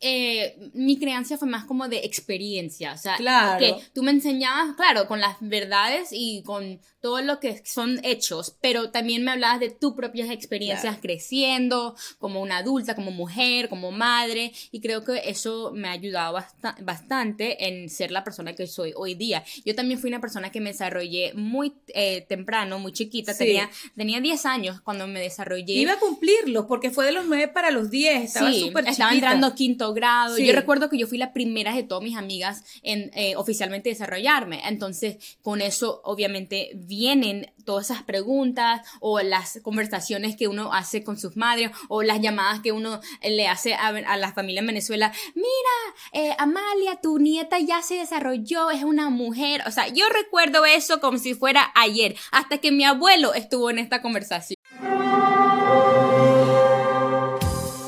eh, 0.00 0.70
mi 0.74 0.98
creencia 0.98 1.38
fue 1.38 1.48
más 1.48 1.64
como 1.64 1.88
de 1.88 1.98
experiencia, 2.04 2.92
o 2.92 2.98
sea, 2.98 3.16
que 3.58 3.76
tú 3.94 4.02
me 4.02 4.10
enseñabas, 4.10 4.76
claro, 4.76 5.06
con 5.06 5.20
las 5.20 5.36
verdades 5.40 6.10
y 6.12 6.42
con 6.42 6.80
todo 7.00 7.22
lo 7.22 7.40
que 7.40 7.62
son 7.64 8.00
hechos, 8.04 8.56
pero 8.60 8.90
también 8.90 9.24
me 9.24 9.30
hablabas 9.30 9.58
de 9.58 9.70
tus 9.70 9.94
propias 9.94 10.28
experiencias 10.28 10.98
creciendo, 11.00 11.96
como 12.18 12.42
una 12.42 12.58
adulta, 12.58 12.94
como 12.94 13.10
mujer, 13.10 13.70
como 13.70 13.90
madre, 13.90 14.52
y 14.70 14.80
creo 14.80 15.02
que 15.02 15.22
eso 15.24 15.72
me 15.74 15.88
ha 15.88 15.92
ayudado 15.92 16.36
bastante 16.82 17.66
en 17.66 17.88
ser 17.88 18.10
la 18.10 18.22
persona 18.22 18.54
que 18.54 18.66
soy 18.66 18.92
hoy 18.96 19.14
día. 19.14 19.44
Yo 19.64 19.74
también 19.74 19.98
fui 19.98 20.08
una 20.08 20.20
persona 20.20 20.52
que 20.52 20.60
me 20.60 20.72
desarrollé 20.72 21.32
muy 21.34 21.72
eh, 21.94 22.26
temprano, 22.28 22.78
muy 22.78 22.92
chiquita, 22.92 23.34
tenía, 23.34 23.70
tenía 23.96 24.20
10 24.20 24.44
años 24.44 24.80
cuando 24.82 25.06
me 25.06 25.20
desarrollé. 25.20 25.72
Iba 25.72 25.94
a 25.94 26.00
cumplirlo, 26.00 26.66
porque 26.66 26.90
fue 26.90 27.06
de 27.06 27.12
los 27.12 27.24
9 27.24 27.48
para 27.48 27.70
los 27.70 27.88
10, 27.88 28.24
estaba 28.24 28.50
sí, 28.50 28.70
Estaba 28.86 29.14
entrando 29.14 29.54
quinto 29.54 29.85
grado, 29.92 30.38
yo 30.38 30.52
recuerdo 30.52 30.88
que 30.88 30.98
yo 30.98 31.06
fui 31.06 31.18
la 31.18 31.32
primera 31.32 31.74
de 31.74 31.82
todas 31.82 32.02
mis 32.02 32.16
amigas 32.16 32.64
en 32.82 33.10
eh, 33.14 33.36
oficialmente 33.36 33.88
desarrollarme, 33.88 34.62
entonces 34.66 35.36
con 35.42 35.60
eso 35.60 36.00
obviamente 36.04 36.70
vienen 36.74 37.52
todas 37.64 37.90
esas 37.90 38.02
preguntas 38.02 38.86
o 39.00 39.20
las 39.20 39.60
conversaciones 39.62 40.36
que 40.36 40.48
uno 40.48 40.72
hace 40.72 41.04
con 41.04 41.18
sus 41.18 41.36
madres 41.36 41.70
o 41.88 42.02
las 42.02 42.20
llamadas 42.20 42.60
que 42.60 42.72
uno 42.72 43.00
le 43.22 43.48
hace 43.48 43.74
a, 43.74 43.92
la 44.16 44.32
familia 44.32 44.60
en 44.60 44.66
Venezuela. 44.66 45.12
Mira, 45.34 45.76
eh, 46.12 46.34
Amalia, 46.38 47.00
tu 47.02 47.18
nieta 47.18 47.58
ya 47.58 47.82
se 47.82 47.96
desarrolló, 47.96 48.70
es 48.70 48.84
una 48.84 49.10
mujer. 49.10 49.62
O 49.66 49.70
sea, 49.70 49.88
yo 49.88 50.08
recuerdo 50.08 50.64
eso 50.64 51.00
como 51.00 51.18
si 51.18 51.34
fuera 51.34 51.72
ayer, 51.74 52.16
hasta 52.30 52.58
que 52.58 52.72
mi 52.72 52.84
abuelo 52.84 53.34
estuvo 53.34 53.70
en 53.70 53.78
esta 53.78 54.00
conversación. 54.00 54.55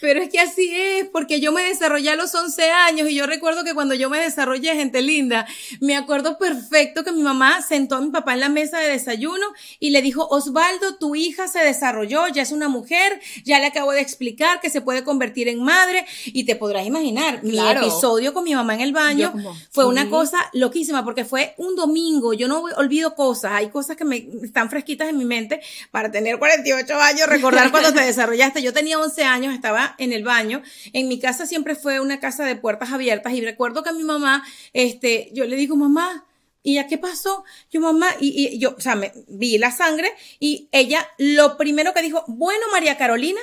Pero 0.00 0.22
es 0.22 0.30
que 0.30 0.38
así 0.38 0.70
es, 0.72 1.08
porque 1.08 1.40
yo 1.40 1.50
me 1.50 1.62
desarrollé 1.62 2.10
a 2.10 2.16
los 2.16 2.32
11 2.32 2.70
años 2.70 3.10
y 3.10 3.16
yo 3.16 3.26
recuerdo 3.26 3.64
que 3.64 3.74
cuando 3.74 3.94
yo 3.94 4.08
me 4.08 4.20
desarrollé, 4.20 4.74
gente 4.74 5.02
linda, 5.02 5.46
me 5.80 5.96
acuerdo 5.96 6.38
perfecto 6.38 7.02
que 7.02 7.10
mi 7.10 7.22
mamá 7.22 7.60
sentó 7.62 7.96
a 7.96 8.00
mi 8.00 8.10
papá 8.10 8.34
en 8.34 8.40
la 8.40 8.48
mesa 8.48 8.78
de 8.78 8.88
desayuno 8.88 9.46
y 9.80 9.90
le 9.90 10.00
dijo, 10.00 10.28
Osvaldo, 10.28 10.96
tu 10.98 11.16
hija 11.16 11.48
se 11.48 11.58
desarrolló, 11.58 12.28
ya 12.28 12.42
es 12.42 12.52
una 12.52 12.68
mujer, 12.68 13.20
ya 13.44 13.58
le 13.58 13.66
acabo 13.66 13.90
de 13.90 14.00
explicar 14.00 14.60
que 14.60 14.70
se 14.70 14.80
puede 14.80 15.02
convertir 15.02 15.48
en 15.48 15.62
madre 15.64 16.06
y 16.26 16.44
te 16.44 16.54
podrás 16.54 16.86
imaginar, 16.86 17.42
mi 17.42 17.58
episodio 17.58 18.32
con 18.32 18.44
mi 18.44 18.54
mamá 18.54 18.74
en 18.74 18.80
el 18.80 18.92
baño 18.92 19.34
fue 19.70 19.86
una 19.86 20.08
cosa 20.08 20.38
loquísima 20.52 21.04
porque 21.04 21.24
fue 21.24 21.54
un 21.56 21.74
domingo, 21.74 22.32
yo 22.32 22.46
no 22.46 22.62
olvido 22.76 23.16
cosas, 23.16 23.52
hay 23.52 23.70
cosas 23.70 23.96
que 23.96 24.04
me 24.04 24.28
están 24.44 24.70
fresquitas 24.70 25.08
en 25.08 25.18
mi 25.18 25.24
mente 25.24 25.60
para 25.90 26.12
tener 26.12 26.38
48 26.38 26.94
años, 26.94 27.28
recordar 27.28 27.72
cuando 27.72 27.92
te 27.92 28.00
desarrollaste, 28.04 28.62
yo 28.62 28.72
tenía 28.72 29.00
11 29.00 29.24
años, 29.24 29.47
estaba 29.54 29.94
en 29.98 30.12
el 30.12 30.24
baño. 30.24 30.62
En 30.92 31.08
mi 31.08 31.18
casa 31.18 31.46
siempre 31.46 31.74
fue 31.74 32.00
una 32.00 32.20
casa 32.20 32.44
de 32.44 32.56
puertas 32.56 32.92
abiertas 32.92 33.32
y 33.32 33.40
recuerdo 33.40 33.82
que 33.82 33.90
a 33.90 33.92
mi 33.92 34.04
mamá, 34.04 34.44
este, 34.72 35.30
yo 35.32 35.44
le 35.44 35.56
digo, 35.56 35.76
mamá, 35.76 36.24
¿Y 36.60 36.74
ya 36.74 36.86
qué 36.86 36.98
pasó? 36.98 37.44
Yo, 37.70 37.80
mamá, 37.80 38.08
y, 38.20 38.48
y 38.54 38.58
yo, 38.58 38.74
o 38.76 38.80
sea, 38.80 38.94
me, 38.96 39.12
vi 39.28 39.56
la 39.56 39.70
sangre 39.70 40.10
y 40.38 40.68
ella 40.72 41.08
lo 41.16 41.56
primero 41.56 41.94
que 41.94 42.02
dijo, 42.02 42.24
bueno, 42.26 42.66
María 42.72 42.98
Carolina, 42.98 43.40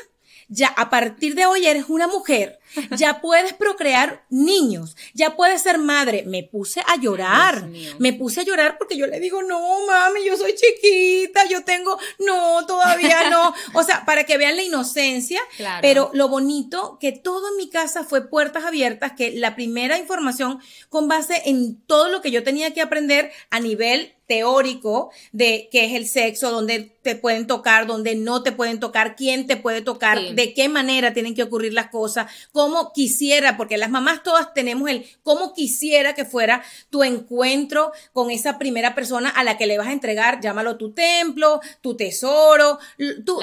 ya 0.47 0.67
a 0.67 0.89
partir 0.89 1.33
de 1.33 1.45
hoy 1.45 1.65
eres 1.65 1.85
una 1.87 2.07
mujer, 2.07 2.59
ya 2.97 3.21
puedes 3.21 3.53
procrear 3.53 4.25
niños, 4.29 4.95
ya 5.13 5.35
puedes 5.35 5.61
ser 5.61 5.77
madre. 5.77 6.23
Me 6.25 6.43
puse 6.43 6.81
a 6.87 6.95
llorar, 6.97 7.67
me 7.99 8.13
puse 8.13 8.41
a 8.41 8.43
llorar 8.43 8.77
porque 8.77 8.97
yo 8.97 9.07
le 9.07 9.19
digo, 9.19 9.43
no, 9.43 9.85
mami, 9.87 10.25
yo 10.25 10.35
soy 10.37 10.53
chiquita, 10.55 11.45
yo 11.49 11.63
tengo, 11.63 11.97
no, 12.19 12.65
todavía 12.65 13.29
no. 13.29 13.53
O 13.73 13.83
sea, 13.83 14.05
para 14.05 14.23
que 14.25 14.37
vean 14.37 14.55
la 14.55 14.63
inocencia, 14.63 15.41
pero 15.81 16.09
lo 16.13 16.27
bonito 16.29 16.97
que 16.99 17.11
todo 17.11 17.49
en 17.49 17.57
mi 17.57 17.69
casa 17.69 18.03
fue 18.03 18.27
puertas 18.29 18.63
abiertas, 18.65 19.13
que 19.13 19.31
la 19.31 19.55
primera 19.55 19.97
información 19.97 20.59
con 20.89 21.07
base 21.07 21.41
en 21.45 21.81
todo 21.81 22.09
lo 22.09 22.21
que 22.21 22.31
yo 22.31 22.43
tenía 22.43 22.73
que 22.73 22.81
aprender 22.81 23.31
a 23.49 23.59
nivel 23.59 24.13
teórico 24.27 25.11
de 25.33 25.69
qué 25.71 25.85
es 25.85 25.93
el 25.93 26.07
sexo, 26.07 26.49
dónde 26.49 26.97
te 27.03 27.15
pueden 27.15 27.45
tocar, 27.45 27.85
dónde 27.85 28.15
no 28.15 28.41
te 28.41 28.51
pueden 28.51 28.79
tocar, 28.79 29.15
quién 29.15 29.45
te 29.45 29.55
puede 29.55 29.81
tocar, 29.81 30.17
Sí. 30.19 30.33
de 30.33 30.53
qué 30.55 30.67
manera 30.67 31.13
tienen 31.13 31.35
que 31.35 31.43
ocurrir 31.43 31.73
las 31.73 31.89
cosas, 31.91 32.31
cómo 32.51 32.64
quisiera, 32.93 33.57
porque 33.57 33.77
las 33.77 33.89
mamás 33.89 34.23
todas 34.23 34.53
tenemos 34.53 34.89
el 34.89 35.05
cómo 35.23 35.53
quisiera 35.53 36.13
que 36.15 36.25
fuera 36.25 36.63
tu 36.89 37.03
encuentro 37.03 37.91
con 38.13 38.31
esa 38.31 38.57
primera 38.57 38.95
persona 38.95 39.29
a 39.29 39.43
la 39.43 39.57
que 39.57 39.67
le 39.67 39.77
vas 39.77 39.87
a 39.87 39.91
entregar, 39.93 40.39
llámalo 40.41 40.77
tu 40.77 40.93
templo, 40.93 41.59
tu 41.81 41.95
tesoro, 41.97 42.79
tu, 43.25 43.39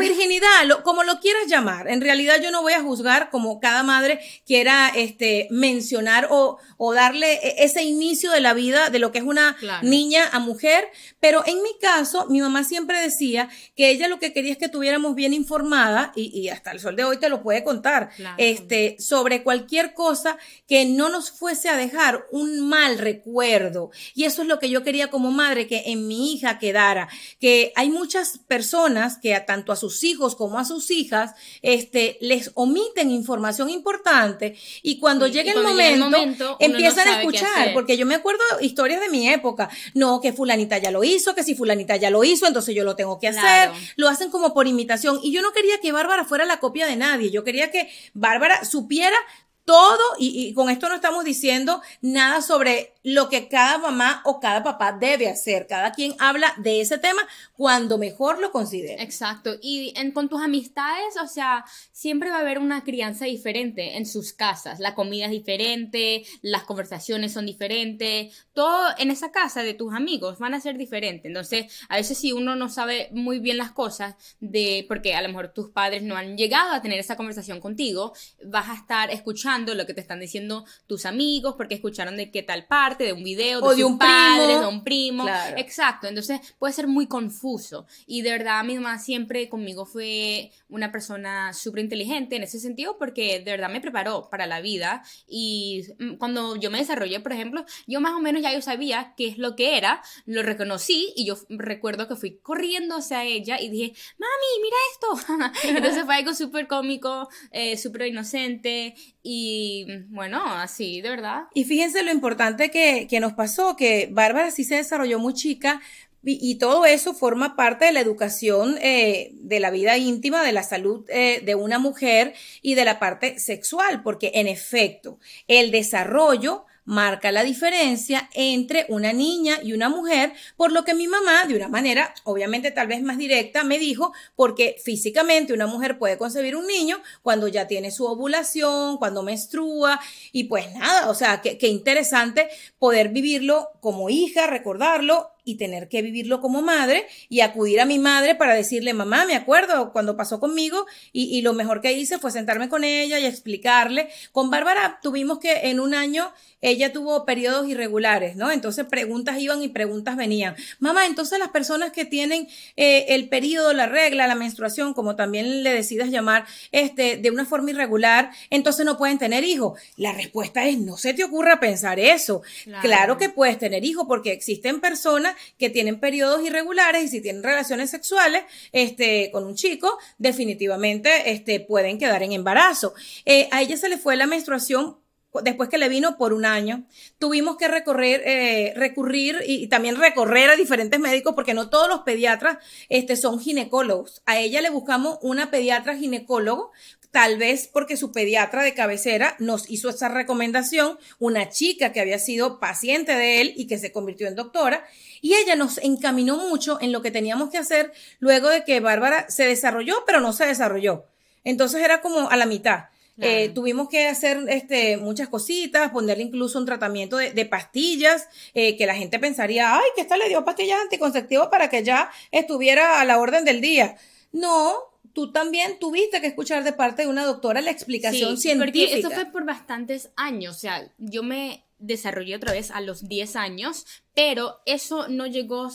virginidad, 0.00 0.64
lo- 0.66 0.82
como 0.82 1.02
lo 1.04 1.20
quieras 1.20 1.46
llamar. 1.48 1.88
En 1.88 2.00
realidad 2.00 2.36
yo 2.42 2.50
no 2.50 2.62
voy 2.62 2.72
a 2.74 2.82
juzgar 2.82 3.30
como 3.30 3.60
cada 3.60 3.82
madre 3.82 4.20
quiera 4.46 4.90
este, 4.94 5.48
mencionar 5.50 6.28
o, 6.30 6.58
o 6.76 6.94
darle 6.94 7.34
e- 7.34 7.64
ese 7.64 7.82
inicio 7.82 8.30
de 8.30 8.40
la 8.40 8.54
vida 8.54 8.90
de 8.90 8.98
lo 8.98 9.12
que 9.12 9.18
es 9.18 9.24
una 9.24 9.56
Claro. 9.58 9.86
niña 9.86 10.24
a 10.32 10.38
mujer, 10.38 10.88
pero 11.20 11.42
en 11.46 11.62
mi 11.62 11.70
caso, 11.80 12.26
mi 12.28 12.40
mamá 12.40 12.64
siempre 12.64 13.00
decía 13.00 13.48
que 13.74 13.90
ella 13.90 14.08
lo 14.08 14.18
que 14.18 14.32
quería 14.32 14.52
es 14.52 14.58
que 14.58 14.68
tuviéramos 14.68 15.14
bien 15.14 15.32
informada, 15.32 16.12
y, 16.14 16.26
y 16.38 16.48
hasta 16.48 16.70
el 16.72 16.80
sol 16.80 16.96
de 16.96 17.04
hoy 17.04 17.18
te 17.18 17.28
lo 17.28 17.42
puede 17.42 17.64
contar, 17.64 18.10
Claro. 18.16 18.25
Este, 18.38 18.96
sobre 18.98 19.42
cualquier 19.42 19.94
cosa 19.94 20.38
que 20.66 20.84
no 20.84 21.08
nos 21.08 21.30
fuese 21.30 21.68
a 21.68 21.76
dejar 21.76 22.26
un 22.30 22.68
mal 22.68 22.98
recuerdo. 22.98 23.90
Y 24.14 24.24
eso 24.24 24.42
es 24.42 24.48
lo 24.48 24.58
que 24.58 24.70
yo 24.70 24.82
quería 24.82 25.10
como 25.10 25.30
madre, 25.30 25.66
que 25.66 25.84
en 25.86 26.06
mi 26.06 26.32
hija 26.32 26.58
quedara, 26.58 27.08
que 27.40 27.72
hay 27.76 27.90
muchas 27.90 28.38
personas 28.46 29.18
que 29.18 29.34
a 29.34 29.46
tanto 29.46 29.72
a 29.72 29.76
sus 29.76 30.04
hijos 30.04 30.34
como 30.36 30.58
a 30.58 30.64
sus 30.64 30.90
hijas, 30.90 31.32
este, 31.62 32.18
les 32.20 32.50
omiten 32.54 33.10
información 33.10 33.70
importante 33.70 34.56
y 34.82 34.98
cuando 34.98 35.26
Sí, 35.26 35.32
llegue 35.32 35.48
y 35.48 35.50
el 35.50 35.62
cuando 35.62 35.80
llega 35.80 35.94
el 35.94 36.00
momento, 36.00 36.56
empiezan 36.60 37.06
no 37.06 37.12
a 37.12 37.18
escuchar, 37.20 37.72
porque 37.72 37.96
yo 37.96 38.06
me 38.06 38.14
acuerdo 38.14 38.42
historias 38.60 39.00
de 39.00 39.08
mi 39.08 39.28
época, 39.28 39.68
no, 39.94 40.20
que 40.20 40.32
fulanita 40.32 40.78
ya 40.78 40.90
lo 40.90 41.04
hizo, 41.04 41.34
que 41.34 41.42
si 41.42 41.54
fulanita 41.54 41.96
ya 41.96 42.10
lo 42.10 42.24
hizo, 42.24 42.46
entonces 42.46 42.74
yo 42.74 42.84
lo 42.84 42.96
tengo 42.96 43.18
que 43.18 43.28
hacer, 43.28 43.70
lo 43.96 44.08
hacen 44.08 44.30
como 44.30 44.54
por 44.54 44.66
imitación. 44.66 45.20
Y 45.22 45.32
yo 45.32 45.42
no 45.42 45.52
quería 45.52 45.78
que 45.80 45.92
Bárbara 45.92 46.24
fuera 46.24 46.44
la 46.44 46.60
copia 46.60 46.86
de 46.86 46.96
nadie, 46.96 47.30
yo 47.30 47.44
quería 47.44 47.70
que 47.70 47.88
Bárbara 48.16 48.64
supiera 48.64 49.16
todo, 49.64 49.98
y, 50.18 50.46
y 50.48 50.54
con 50.54 50.70
esto 50.70 50.88
no 50.88 50.94
estamos 50.94 51.24
diciendo 51.24 51.82
nada 52.00 52.40
sobre 52.40 52.94
lo 53.06 53.28
que 53.28 53.46
cada 53.46 53.78
mamá 53.78 54.20
o 54.24 54.40
cada 54.40 54.64
papá 54.64 54.90
debe 54.90 55.28
hacer. 55.28 55.68
Cada 55.68 55.92
quien 55.92 56.16
habla 56.18 56.52
de 56.56 56.80
ese 56.80 56.98
tema 56.98 57.22
cuando 57.56 57.98
mejor 57.98 58.40
lo 58.40 58.50
considere. 58.50 59.00
Exacto. 59.00 59.54
Y 59.62 59.92
en, 59.94 60.10
con 60.10 60.28
tus 60.28 60.42
amistades, 60.42 61.14
o 61.22 61.28
sea, 61.28 61.64
siempre 61.92 62.30
va 62.30 62.38
a 62.38 62.40
haber 62.40 62.58
una 62.58 62.82
crianza 62.82 63.26
diferente 63.26 63.96
en 63.96 64.06
sus 64.06 64.32
casas. 64.32 64.80
La 64.80 64.96
comida 64.96 65.26
es 65.26 65.30
diferente, 65.30 66.24
las 66.42 66.64
conversaciones 66.64 67.32
son 67.32 67.46
diferentes, 67.46 68.34
todo 68.52 68.88
en 68.98 69.12
esa 69.12 69.30
casa 69.30 69.62
de 69.62 69.74
tus 69.74 69.94
amigos 69.94 70.40
van 70.40 70.54
a 70.54 70.60
ser 70.60 70.76
diferentes. 70.76 71.26
Entonces, 71.26 71.66
a 71.88 71.94
veces 71.94 72.18
si 72.18 72.32
uno 72.32 72.56
no 72.56 72.68
sabe 72.68 73.10
muy 73.12 73.38
bien 73.38 73.56
las 73.56 73.70
cosas 73.70 74.16
de, 74.40 74.84
porque 74.88 75.14
a 75.14 75.22
lo 75.22 75.28
mejor 75.28 75.52
tus 75.52 75.70
padres 75.70 76.02
no 76.02 76.16
han 76.16 76.36
llegado 76.36 76.72
a 76.72 76.82
tener 76.82 76.98
esa 76.98 77.16
conversación 77.16 77.60
contigo, 77.60 78.14
vas 78.44 78.68
a 78.68 78.74
estar 78.74 79.12
escuchando 79.12 79.76
lo 79.76 79.86
que 79.86 79.94
te 79.94 80.00
están 80.00 80.18
diciendo 80.18 80.64
tus 80.88 81.06
amigos 81.06 81.54
porque 81.56 81.76
escucharon 81.76 82.16
de 82.16 82.32
qué 82.32 82.42
tal 82.42 82.66
parte, 82.66 82.95
de 83.04 83.12
un 83.12 83.22
video, 83.22 83.60
de, 83.60 83.66
O 83.66 83.70
de 83.70 83.76
sus 83.76 83.84
un 83.84 83.98
primo. 83.98 84.12
padres, 84.12 84.60
de 84.60 84.66
un 84.66 84.84
primo. 84.84 85.22
Claro. 85.24 85.56
Exacto, 85.58 86.06
entonces 86.06 86.40
puede 86.58 86.72
ser 86.72 86.86
muy 86.86 87.06
confuso. 87.06 87.86
Y 88.06 88.22
de 88.22 88.30
verdad, 88.30 88.64
mi 88.64 88.76
mamá 88.76 88.98
siempre 88.98 89.48
conmigo 89.48 89.86
fue 89.86 90.50
una 90.68 90.90
persona 90.92 91.52
súper 91.52 91.84
inteligente 91.84 92.36
en 92.36 92.42
ese 92.42 92.58
sentido 92.58 92.96
porque 92.98 93.40
de 93.40 93.50
verdad 93.50 93.70
me 93.70 93.80
preparó 93.80 94.28
para 94.30 94.46
la 94.46 94.60
vida. 94.60 95.02
Y 95.28 95.84
mm, 95.98 96.14
cuando 96.16 96.56
yo 96.56 96.70
me 96.70 96.78
desarrollé, 96.78 97.20
por 97.20 97.32
ejemplo, 97.32 97.64
yo 97.86 98.00
más 98.00 98.12
o 98.14 98.20
menos 98.20 98.42
ya 98.42 98.52
yo 98.52 98.62
sabía 98.62 99.14
qué 99.16 99.28
es 99.28 99.38
lo 99.38 99.56
que 99.56 99.76
era, 99.76 100.02
lo 100.24 100.42
reconocí 100.42 101.12
y 101.16 101.26
yo 101.26 101.36
recuerdo 101.48 102.08
que 102.08 102.16
fui 102.16 102.38
corriendo 102.38 102.96
hacia 102.96 103.24
ella 103.24 103.60
y 103.60 103.68
dije, 103.68 103.92
mami, 104.18 104.62
mira 104.62 104.76
esto. 104.92 105.68
entonces 105.68 106.04
fue 106.04 106.16
algo 106.16 106.34
súper 106.34 106.66
cómico, 106.66 107.28
eh, 107.50 107.76
súper 107.76 108.06
inocente 108.06 108.94
y 109.22 109.86
bueno, 110.08 110.42
así, 110.44 111.00
de 111.00 111.10
verdad. 111.10 111.44
Y 111.54 111.64
fíjense 111.64 112.02
lo 112.02 112.12
importante 112.12 112.70
que, 112.70 112.85
que 113.08 113.20
nos 113.20 113.32
pasó, 113.32 113.76
que 113.76 114.08
Bárbara 114.10 114.50
sí 114.50 114.64
se 114.64 114.76
desarrolló 114.76 115.18
muy 115.18 115.34
chica 115.34 115.80
y, 116.28 116.56
todo 116.56 116.86
eso 116.86 117.14
forma 117.14 117.54
parte 117.54 117.84
de 117.84 117.92
la 117.92 118.00
educación 118.00 118.76
eh, 118.82 119.30
de 119.34 119.60
la 119.60 119.70
vida 119.70 119.96
íntima, 119.96 120.42
de 120.42 120.52
la 120.52 120.64
salud 120.64 121.04
eh, 121.08 121.40
de 121.44 121.54
una 121.54 121.78
mujer 121.78 122.34
y 122.62 122.74
de 122.74 122.84
la 122.84 122.98
parte 122.98 123.38
sexual, 123.38 124.02
porque 124.02 124.32
en 124.34 124.48
efecto, 124.48 125.20
el 125.46 125.70
desarrollo 125.70 126.64
marca 126.86 127.32
la 127.32 127.42
diferencia 127.44 128.30
entre 128.32 128.86
una 128.88 129.12
niña 129.12 129.58
y 129.62 129.74
una 129.74 129.90
mujer, 129.90 130.32
por 130.56 130.72
lo 130.72 130.84
que 130.84 130.94
mi 130.94 131.06
mamá, 131.06 131.44
de 131.46 131.56
una 131.56 131.68
manera 131.68 132.14
obviamente 132.24 132.70
tal 132.70 132.86
vez 132.86 133.02
más 133.02 133.18
directa, 133.18 133.64
me 133.64 133.78
dijo, 133.78 134.12
porque 134.34 134.76
físicamente 134.82 135.52
una 135.52 135.66
mujer 135.66 135.98
puede 135.98 136.16
concebir 136.16 136.56
un 136.56 136.66
niño 136.66 137.02
cuando 137.22 137.48
ya 137.48 137.66
tiene 137.66 137.90
su 137.90 138.06
ovulación, 138.06 138.96
cuando 138.96 139.22
menstrua, 139.22 140.00
y 140.32 140.44
pues 140.44 140.72
nada, 140.74 141.10
o 141.10 141.14
sea, 141.14 141.42
qué, 141.42 141.58
qué 141.58 141.68
interesante 141.68 142.48
poder 142.78 143.10
vivirlo 143.10 143.68
como 143.80 144.08
hija, 144.08 144.46
recordarlo 144.46 145.35
y 145.46 145.54
tener 145.54 145.88
que 145.88 146.02
vivirlo 146.02 146.40
como 146.40 146.60
madre 146.60 147.06
y 147.28 147.40
acudir 147.40 147.80
a 147.80 147.86
mi 147.86 148.00
madre 148.00 148.34
para 148.34 148.54
decirle, 148.54 148.92
mamá, 148.92 149.24
me 149.26 149.36
acuerdo 149.36 149.92
cuando 149.92 150.16
pasó 150.16 150.40
conmigo 150.40 150.86
y, 151.12 151.38
y 151.38 151.40
lo 151.40 151.54
mejor 151.54 151.80
que 151.80 151.92
hice 151.92 152.18
fue 152.18 152.32
sentarme 152.32 152.68
con 152.68 152.82
ella 152.82 153.20
y 153.20 153.26
explicarle. 153.26 154.08
Con 154.32 154.50
Bárbara 154.50 154.98
tuvimos 155.00 155.38
que 155.38 155.70
en 155.70 155.78
un 155.78 155.94
año 155.94 156.32
ella 156.62 156.92
tuvo 156.92 157.24
periodos 157.24 157.68
irregulares, 157.68 158.34
¿no? 158.34 158.50
Entonces 158.50 158.86
preguntas 158.86 159.38
iban 159.38 159.62
y 159.62 159.68
preguntas 159.68 160.16
venían. 160.16 160.56
Mamá, 160.80 161.06
entonces 161.06 161.38
las 161.38 161.50
personas 161.50 161.92
que 161.92 162.04
tienen 162.04 162.48
eh, 162.74 163.06
el 163.10 163.28
periodo, 163.28 163.72
la 163.72 163.86
regla, 163.86 164.26
la 164.26 164.34
menstruación, 164.34 164.92
como 164.92 165.14
también 165.14 165.62
le 165.62 165.72
decidas 165.72 166.10
llamar, 166.10 166.44
este, 166.72 167.18
de 167.18 167.30
una 167.30 167.44
forma 167.44 167.70
irregular, 167.70 168.30
entonces 168.50 168.84
no 168.84 168.98
pueden 168.98 169.18
tener 169.18 169.44
hijos. 169.44 169.78
La 169.96 170.10
respuesta 170.10 170.66
es, 170.66 170.78
no 170.78 170.96
se 170.96 171.14
te 171.14 171.22
ocurra 171.22 171.60
pensar 171.60 172.00
eso. 172.00 172.42
Claro. 172.64 172.82
claro 172.82 173.18
que 173.18 173.28
puedes 173.28 173.58
tener 173.58 173.84
hijos 173.84 174.06
porque 174.08 174.32
existen 174.32 174.80
personas 174.80 175.35
que 175.58 175.70
tienen 175.70 176.00
periodos 176.00 176.44
irregulares 176.44 177.04
y 177.04 177.08
si 177.08 177.20
tienen 177.20 177.42
relaciones 177.42 177.90
sexuales 177.90 178.44
este, 178.72 179.30
con 179.32 179.44
un 179.44 179.54
chico, 179.54 179.98
definitivamente 180.18 181.30
este, 181.30 181.60
pueden 181.60 181.98
quedar 181.98 182.22
en 182.22 182.32
embarazo. 182.32 182.94
Eh, 183.24 183.48
a 183.52 183.62
ella 183.62 183.76
se 183.76 183.88
le 183.88 183.98
fue 183.98 184.16
la 184.16 184.26
menstruación 184.26 184.96
después 185.42 185.68
que 185.68 185.78
le 185.78 185.88
vino 185.88 186.16
por 186.16 186.32
un 186.32 186.44
año, 186.44 186.84
tuvimos 187.18 187.56
que 187.56 187.68
recorrer, 187.68 188.22
eh, 188.24 188.72
recurrir 188.76 189.42
y, 189.46 189.64
y, 189.64 189.66
también 189.68 189.96
recorrer 189.96 190.50
a 190.50 190.56
diferentes 190.56 190.98
médicos 191.00 191.34
porque 191.34 191.54
no 191.54 191.68
todos 191.68 191.88
los 191.88 192.00
pediatras 192.00 192.58
este, 192.88 193.16
son 193.16 193.40
ginecólogos. 193.40 194.22
A 194.26 194.38
ella 194.38 194.60
le 194.60 194.70
buscamos 194.70 195.18
una 195.22 195.50
pediatra 195.50 195.96
ginecólogo, 195.96 196.72
tal 197.10 197.38
vez 197.38 197.68
porque 197.72 197.96
su 197.96 198.12
pediatra 198.12 198.62
de 198.62 198.74
cabecera 198.74 199.36
nos 199.38 199.70
hizo 199.70 199.88
esa 199.88 200.08
recomendación, 200.08 200.98
una 201.18 201.48
chica 201.48 201.92
que 201.92 202.00
había 202.00 202.18
sido 202.18 202.60
paciente 202.60 203.12
de 203.12 203.40
él 203.40 203.54
y 203.56 203.66
que 203.66 203.78
se 203.78 203.92
convirtió 203.92 204.26
en 204.28 204.34
doctora. 204.34 204.84
Y 205.20 205.34
ella 205.34 205.56
nos 205.56 205.78
encaminó 205.78 206.36
mucho 206.36 206.78
en 206.80 206.92
lo 206.92 207.02
que 207.02 207.10
teníamos 207.10 207.50
que 207.50 207.58
hacer 207.58 207.92
luego 208.18 208.48
de 208.48 208.64
que 208.64 208.80
Bárbara 208.80 209.28
se 209.28 209.44
desarrolló, 209.44 210.04
pero 210.06 210.20
no 210.20 210.32
se 210.32 210.46
desarrolló. 210.46 211.06
Entonces 211.44 211.82
era 211.82 212.00
como 212.00 212.28
a 212.30 212.36
la 212.36 212.46
mitad. 212.46 212.86
Claro. 213.16 213.32
Eh, 213.32 213.48
tuvimos 213.48 213.88
que 213.88 214.08
hacer 214.08 214.44
este, 214.48 214.98
muchas 214.98 215.28
cositas, 215.28 215.90
ponerle 215.90 216.24
incluso 216.24 216.58
un 216.58 216.66
tratamiento 216.66 217.16
de, 217.16 217.30
de 217.30 217.46
pastillas, 217.46 218.28
eh, 218.52 218.76
que 218.76 218.84
la 218.84 218.94
gente 218.94 219.18
pensaría, 219.18 219.74
ay, 219.74 219.84
que 219.94 220.02
esta 220.02 220.18
le 220.18 220.28
dio 220.28 220.44
pastillas 220.44 220.80
anticonceptivas 220.82 221.48
para 221.48 221.70
que 221.70 221.82
ya 221.82 222.10
estuviera 222.30 223.00
a 223.00 223.04
la 223.06 223.18
orden 223.18 223.46
del 223.46 223.62
día. 223.62 223.96
No, 224.32 224.74
tú 225.16 225.32
también 225.32 225.78
tuviste 225.78 226.20
que 226.20 226.26
escuchar 226.26 226.62
de 226.62 226.74
parte 226.74 227.02
de 227.02 227.08
una 227.08 227.24
doctora 227.24 227.62
la 227.62 227.70
explicación 227.70 228.36
sí, 228.36 228.42
científica. 228.42 228.84
Porque 228.84 228.98
eso 228.98 229.10
fue 229.10 229.24
por 229.32 229.46
bastantes 229.46 230.10
años, 230.14 230.56
o 230.56 230.58
sea, 230.60 230.92
yo 230.98 231.22
me 231.22 231.64
desarrollé 231.78 232.36
otra 232.36 232.52
vez 232.52 232.70
a 232.70 232.82
los 232.82 233.08
10 233.08 233.34
años, 233.36 233.86
pero 234.14 234.60
eso 234.66 235.08
no 235.08 235.26
llegó 235.26 235.68
a 235.68 235.72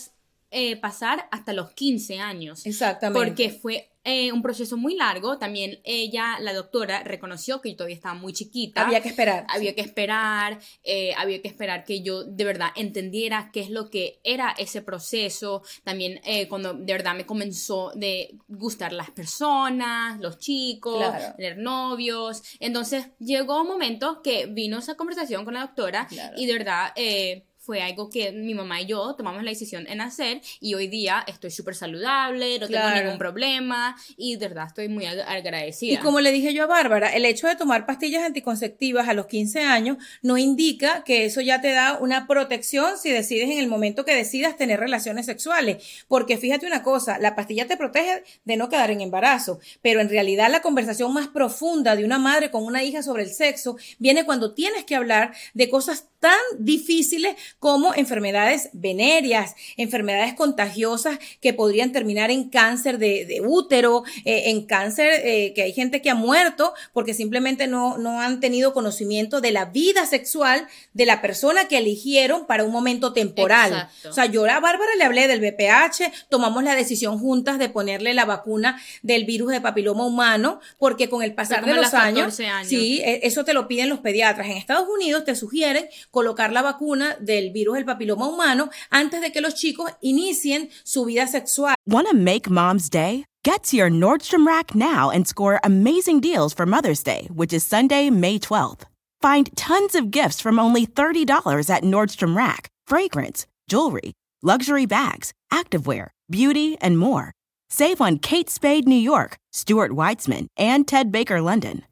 eh, 0.52 0.76
pasar 0.76 1.28
hasta 1.32 1.54
los 1.54 1.72
15 1.72 2.20
años. 2.20 2.68
Exactamente. 2.68 3.20
Porque 3.20 3.50
fue 3.50 3.91
eh, 4.03 4.31
un 4.31 4.41
proceso 4.41 4.77
muy 4.77 4.96
largo. 4.96 5.38
También 5.38 5.79
ella, 5.84 6.38
la 6.39 6.53
doctora, 6.53 7.03
reconoció 7.03 7.62
que 7.62 7.72
yo 7.72 7.77
todavía 7.77 7.96
estaba 7.96 8.15
muy 8.15 8.34
chiquita. 8.34 8.86
Había 8.86 9.01
que 9.01 9.10
esperar. 9.10 9.46
Había 9.50 9.72
sí. 9.72 9.75
que 9.75 9.81
esperar, 9.81 10.60
eh, 10.84 11.13
había 11.17 11.41
que 11.41 11.48
esperar 11.48 11.86
que 11.86 12.01
yo 12.01 12.24
de 12.24 12.43
verdad 12.43 12.70
entendiera 12.75 13.50
qué 13.53 13.60
es 13.62 13.70
lo 13.70 13.89
que 13.89 14.20
era 14.24 14.51
ese 14.58 14.81
proceso. 14.81 15.62
También 15.84 16.20
eh, 16.25 16.48
cuando 16.48 16.74
de 16.74 16.93
verdad 16.93 17.15
me 17.15 17.25
comenzó 17.25 17.91
de 17.96 18.36
gustar 18.48 18.93
las 18.93 19.12
personas, 19.12 20.20
los 20.20 20.38
chicos, 20.39 20.98
Claro. 20.98 21.36
tener 21.38 21.58
novios. 21.58 22.43
Entonces 22.60 23.08
llegó 23.20 23.62
un 23.62 23.67
momento 23.67 24.22
que 24.22 24.46
vino 24.48 24.77
esa 24.79 24.96
conversación 24.96 25.46
con 25.46 25.53
la 25.53 25.62
doctora 25.62 26.08
Claro. 26.08 26.34
y 26.38 26.46
de 26.46 26.53
verdad... 26.53 26.91
eh, 26.96 27.46
fue 27.63 27.82
algo 27.84 28.10
que 28.10 28.32
mi 28.32 28.56
mamá 28.56 28.82
y 28.82 28.88
yo 28.88 29.13
tomamos 29.15 29.44
la 29.44 29.51
decisión 29.51 29.86
en 29.88 30.01
hacer 30.01 30.41
y 30.60 30.74
hoy 30.74 30.88
día 30.88 31.24
estoy 31.27 31.51
súper 31.51 31.75
saludable, 31.75 32.58
no 32.60 32.68
tengo 32.68 32.89
ningún 33.03 33.18
problema 33.20 33.96
y 34.18 34.36
de 34.36 34.48
verdad 34.48 34.65
estoy 34.68 34.89
muy 34.89 35.06
ag- 35.06 35.24
agradecida. 35.27 35.94
Y 35.94 35.98
como 35.98 36.22
le 36.22 36.32
dije 36.32 36.53
yo 36.56 36.63
a 36.63 36.68
Bárbara, 36.68 37.10
el 37.15 37.24
hecho 37.24 37.48
de 37.48 37.56
tomar 37.56 37.86
pastillas 37.86 38.24
anticonceptivas 38.24 39.08
a 39.08 39.13
los 39.13 39.27
15 39.27 39.62
años 39.62 39.98
no 40.24 40.38
indica 40.39 41.03
que 41.03 41.25
eso 41.25 41.39
ya 41.41 41.62
te 41.62 41.72
da 41.72 42.00
una 42.00 42.25
protección 42.25 42.98
si 42.98 43.12
decides 43.12 43.50
en 43.51 43.60
el 43.60 43.68
momento 43.68 44.06
que 44.06 44.15
decidas 44.15 44.58
tener 44.58 44.80
relaciones 44.80 45.27
sexuales. 45.27 45.84
Porque 46.08 46.38
fíjate 46.38 46.65
una 46.65 46.82
cosa, 46.82 47.20
la 47.20 47.36
pastilla 47.36 47.68
te 47.68 47.77
protege 47.77 48.24
de 48.44 48.58
no 48.58 48.70
quedar 48.70 48.89
en 48.89 49.01
embarazo, 49.01 49.60
pero 49.84 50.01
en 50.01 50.10
realidad 50.10 50.50
la 50.50 50.62
conversación 50.63 51.13
más 51.13 51.27
profunda 51.27 51.96
de 51.96 52.06
una 52.06 52.18
madre 52.18 52.50
con 52.50 52.63
una 52.65 52.84
hija 52.84 53.03
sobre 53.03 53.22
el 53.24 53.30
sexo 53.30 53.77
viene 54.00 54.25
cuando 54.25 54.56
tienes 54.56 54.84
que 54.84 54.96
hablar 54.96 55.34
de 55.53 55.70
cosas 55.70 56.08
tan 56.20 56.39
difíciles 56.60 57.36
como 57.62 57.94
enfermedades 57.94 58.72
venéreas, 58.74 59.56
enfermedades 59.77 60.34
contagiosas 60.34 61.20
que 61.41 61.53
podrían 61.53 61.91
terminar 61.91 62.32
en 62.32 62.50
cáncer 62.50 62.98
de, 62.98 63.24
de 63.27 63.39
útero, 63.39 64.03
eh, 64.25 64.50
en 64.50 64.65
cáncer 64.65 65.12
eh, 65.24 65.53
que 65.53 65.62
hay 65.62 65.72
gente 65.72 66.01
que 66.01 66.10
ha 66.10 66.15
muerto 66.15 66.74
porque 66.91 67.13
simplemente 67.13 67.68
no, 67.68 68.00
no 68.00 68.20
han 68.20 68.39
tenido 68.39 68.74
conocimiento 68.74 69.41
de 69.41 69.51
la 69.51 69.65
vida 69.65 70.08
sexual 70.08 70.68
de 70.94 71.06
la 71.06 71.22
persona 71.22 71.68
que 71.68 71.77
eligieron 71.77 72.48
para 72.48 72.63
un 72.63 72.72
momento 72.72 73.13
temporal. 73.13 73.74
Exacto. 73.74 74.10
O 74.10 74.13
sea, 74.13 74.25
yo 74.25 74.44
a 74.46 74.60
Bárbara 74.60 74.96
le 74.98 75.03
hablé 75.03 75.27
del 75.27 75.39
BPH, 75.39 76.30
tomamos 76.30 76.63
la 76.63 76.74
decisión 76.74 77.20
juntas 77.20 77.60
de 77.60 77.70
ponerle 77.70 78.15
la 78.15 78.25
vacuna 78.25 78.82
del 79.03 79.25
virus 79.25 79.51
de 79.51 79.62
papiloma 79.62 80.03
humano, 80.03 80.62
porque 80.80 81.12
con 81.12 81.22
el 81.22 81.36
pasar 81.36 81.63
de 81.63 81.75
los 81.75 81.94
años, 81.94 82.36
14 82.36 82.48
años. 82.48 82.68
sí, 82.68 83.01
e- 83.06 83.20
eso 83.22 83.46
te 83.46 83.53
lo 83.53 83.68
piden 83.68 83.88
los 83.88 84.00
pediatras. 84.00 84.48
En 84.48 84.58
Estados 84.58 84.89
Unidos 84.89 85.25
te 85.25 85.36
sugieren 85.36 85.88
colocar 86.10 86.51
la 86.51 86.63
vacuna 86.63 87.18
del 87.20 87.50
virus 87.51 87.75
del 87.75 87.86
papiloma 87.86 88.27
humano 88.27 88.70
antes 88.91 89.22
de 89.22 89.31
que 89.31 89.41
los 89.41 89.53
chicos 89.53 89.91
inicien 90.03 90.70
su 90.84 91.05
vida 91.05 91.27
sexual. 91.27 91.75
Want 91.88 92.08
to 92.10 92.15
make 92.15 92.50
mom's 92.50 92.89
day? 92.89 93.25
Get 93.43 93.63
to 93.65 93.77
your 93.77 93.89
Nordstrom 93.89 94.46
Rack 94.46 94.75
now 94.75 95.10
and 95.10 95.27
score 95.27 95.60
amazing 95.63 96.20
deals 96.20 96.53
for 96.53 96.65
Mother's 96.67 97.01
Day, 97.01 97.27
which 97.34 97.53
is 97.53 97.65
Sunday, 97.65 98.12
May 98.12 98.38
12th. 98.38 98.84
Find 99.20 99.55
tons 99.55 99.96
of 99.96 100.12
gifts 100.12 100.39
from 100.39 100.60
only 100.60 100.86
$30 100.86 101.70
at 101.70 101.84
Nordstrom 101.84 102.36
Rack 102.36 102.67
fragrance, 102.86 103.48
jewelry, 103.67 104.13
luxury 104.43 104.86
bags, 104.86 105.31
activewear, 105.51 106.10
beauty, 106.29 106.77
and 106.81 107.00
more. 107.00 107.31
Save 107.70 108.01
on 108.01 108.20
Kate 108.20 108.50
Spade 108.50 108.88
New 108.88 108.96
York, 108.96 109.38
Stuart 109.53 109.91
Weitzman, 109.91 110.48
and 110.58 110.88
Ted 110.88 111.12
Baker 111.12 111.41
London. 111.41 111.84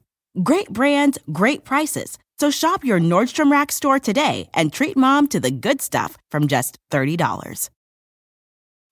Great 0.42 0.68
brands, 0.70 1.18
great 1.32 1.64
prices. 1.64 2.18
So 2.40 2.50
shop 2.50 2.86
your 2.86 2.98
Nordstrom 2.98 3.52
Rack 3.52 3.70
store 3.70 3.98
today 3.98 4.48
and 4.54 4.72
treat 4.72 4.96
mom 4.96 5.28
to 5.28 5.38
the 5.38 5.50
good 5.50 5.82
stuff 5.82 6.16
from 6.30 6.48
just 6.48 6.78
$30. 6.90 7.68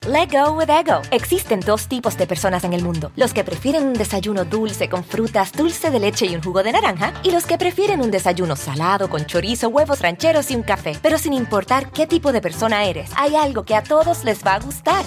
Let 0.07 0.31
go 0.31 0.53
with 0.53 0.69
ego. 0.69 1.01
Existen 1.11 1.61
dos 1.61 1.89
tipos 1.89 2.19
de 2.19 2.27
personas 2.27 2.65
en 2.65 2.75
el 2.75 2.83
mundo: 2.83 3.11
los 3.17 3.33
que 3.33 3.45
prefieren 3.45 3.87
un 3.87 3.95
desayuno 3.95 4.45
dulce 4.45 4.91
con 4.91 5.03
frutas, 5.03 5.53
dulce 5.53 5.91
de 5.91 5.99
leche 5.99 6.27
y 6.27 6.35
un 6.35 6.43
jugo 6.43 6.63
de 6.63 6.73
naranja, 6.73 7.15
y 7.25 7.31
los 7.31 7.47
que 7.47 7.57
prefieren 7.57 8.03
un 8.03 8.11
desayuno 8.11 8.55
salado 8.55 9.09
con 9.09 9.25
chorizo, 9.25 9.71
huevos 9.71 10.03
rancheros 10.03 10.51
y 10.51 10.55
un 10.55 10.63
café. 10.63 10.93
Pero 11.01 11.17
sin 11.17 11.33
importar 11.33 11.91
qué 11.91 12.07
tipo 12.07 12.33
de 12.33 12.43
persona 12.43 12.85
eres, 12.85 13.11
hay 13.17 13.35
algo 13.35 13.65
que 13.65 13.75
a 13.75 13.83
todos 13.83 14.25
les 14.25 14.45
va 14.45 14.57
a 14.57 14.61
gustar. 14.61 15.07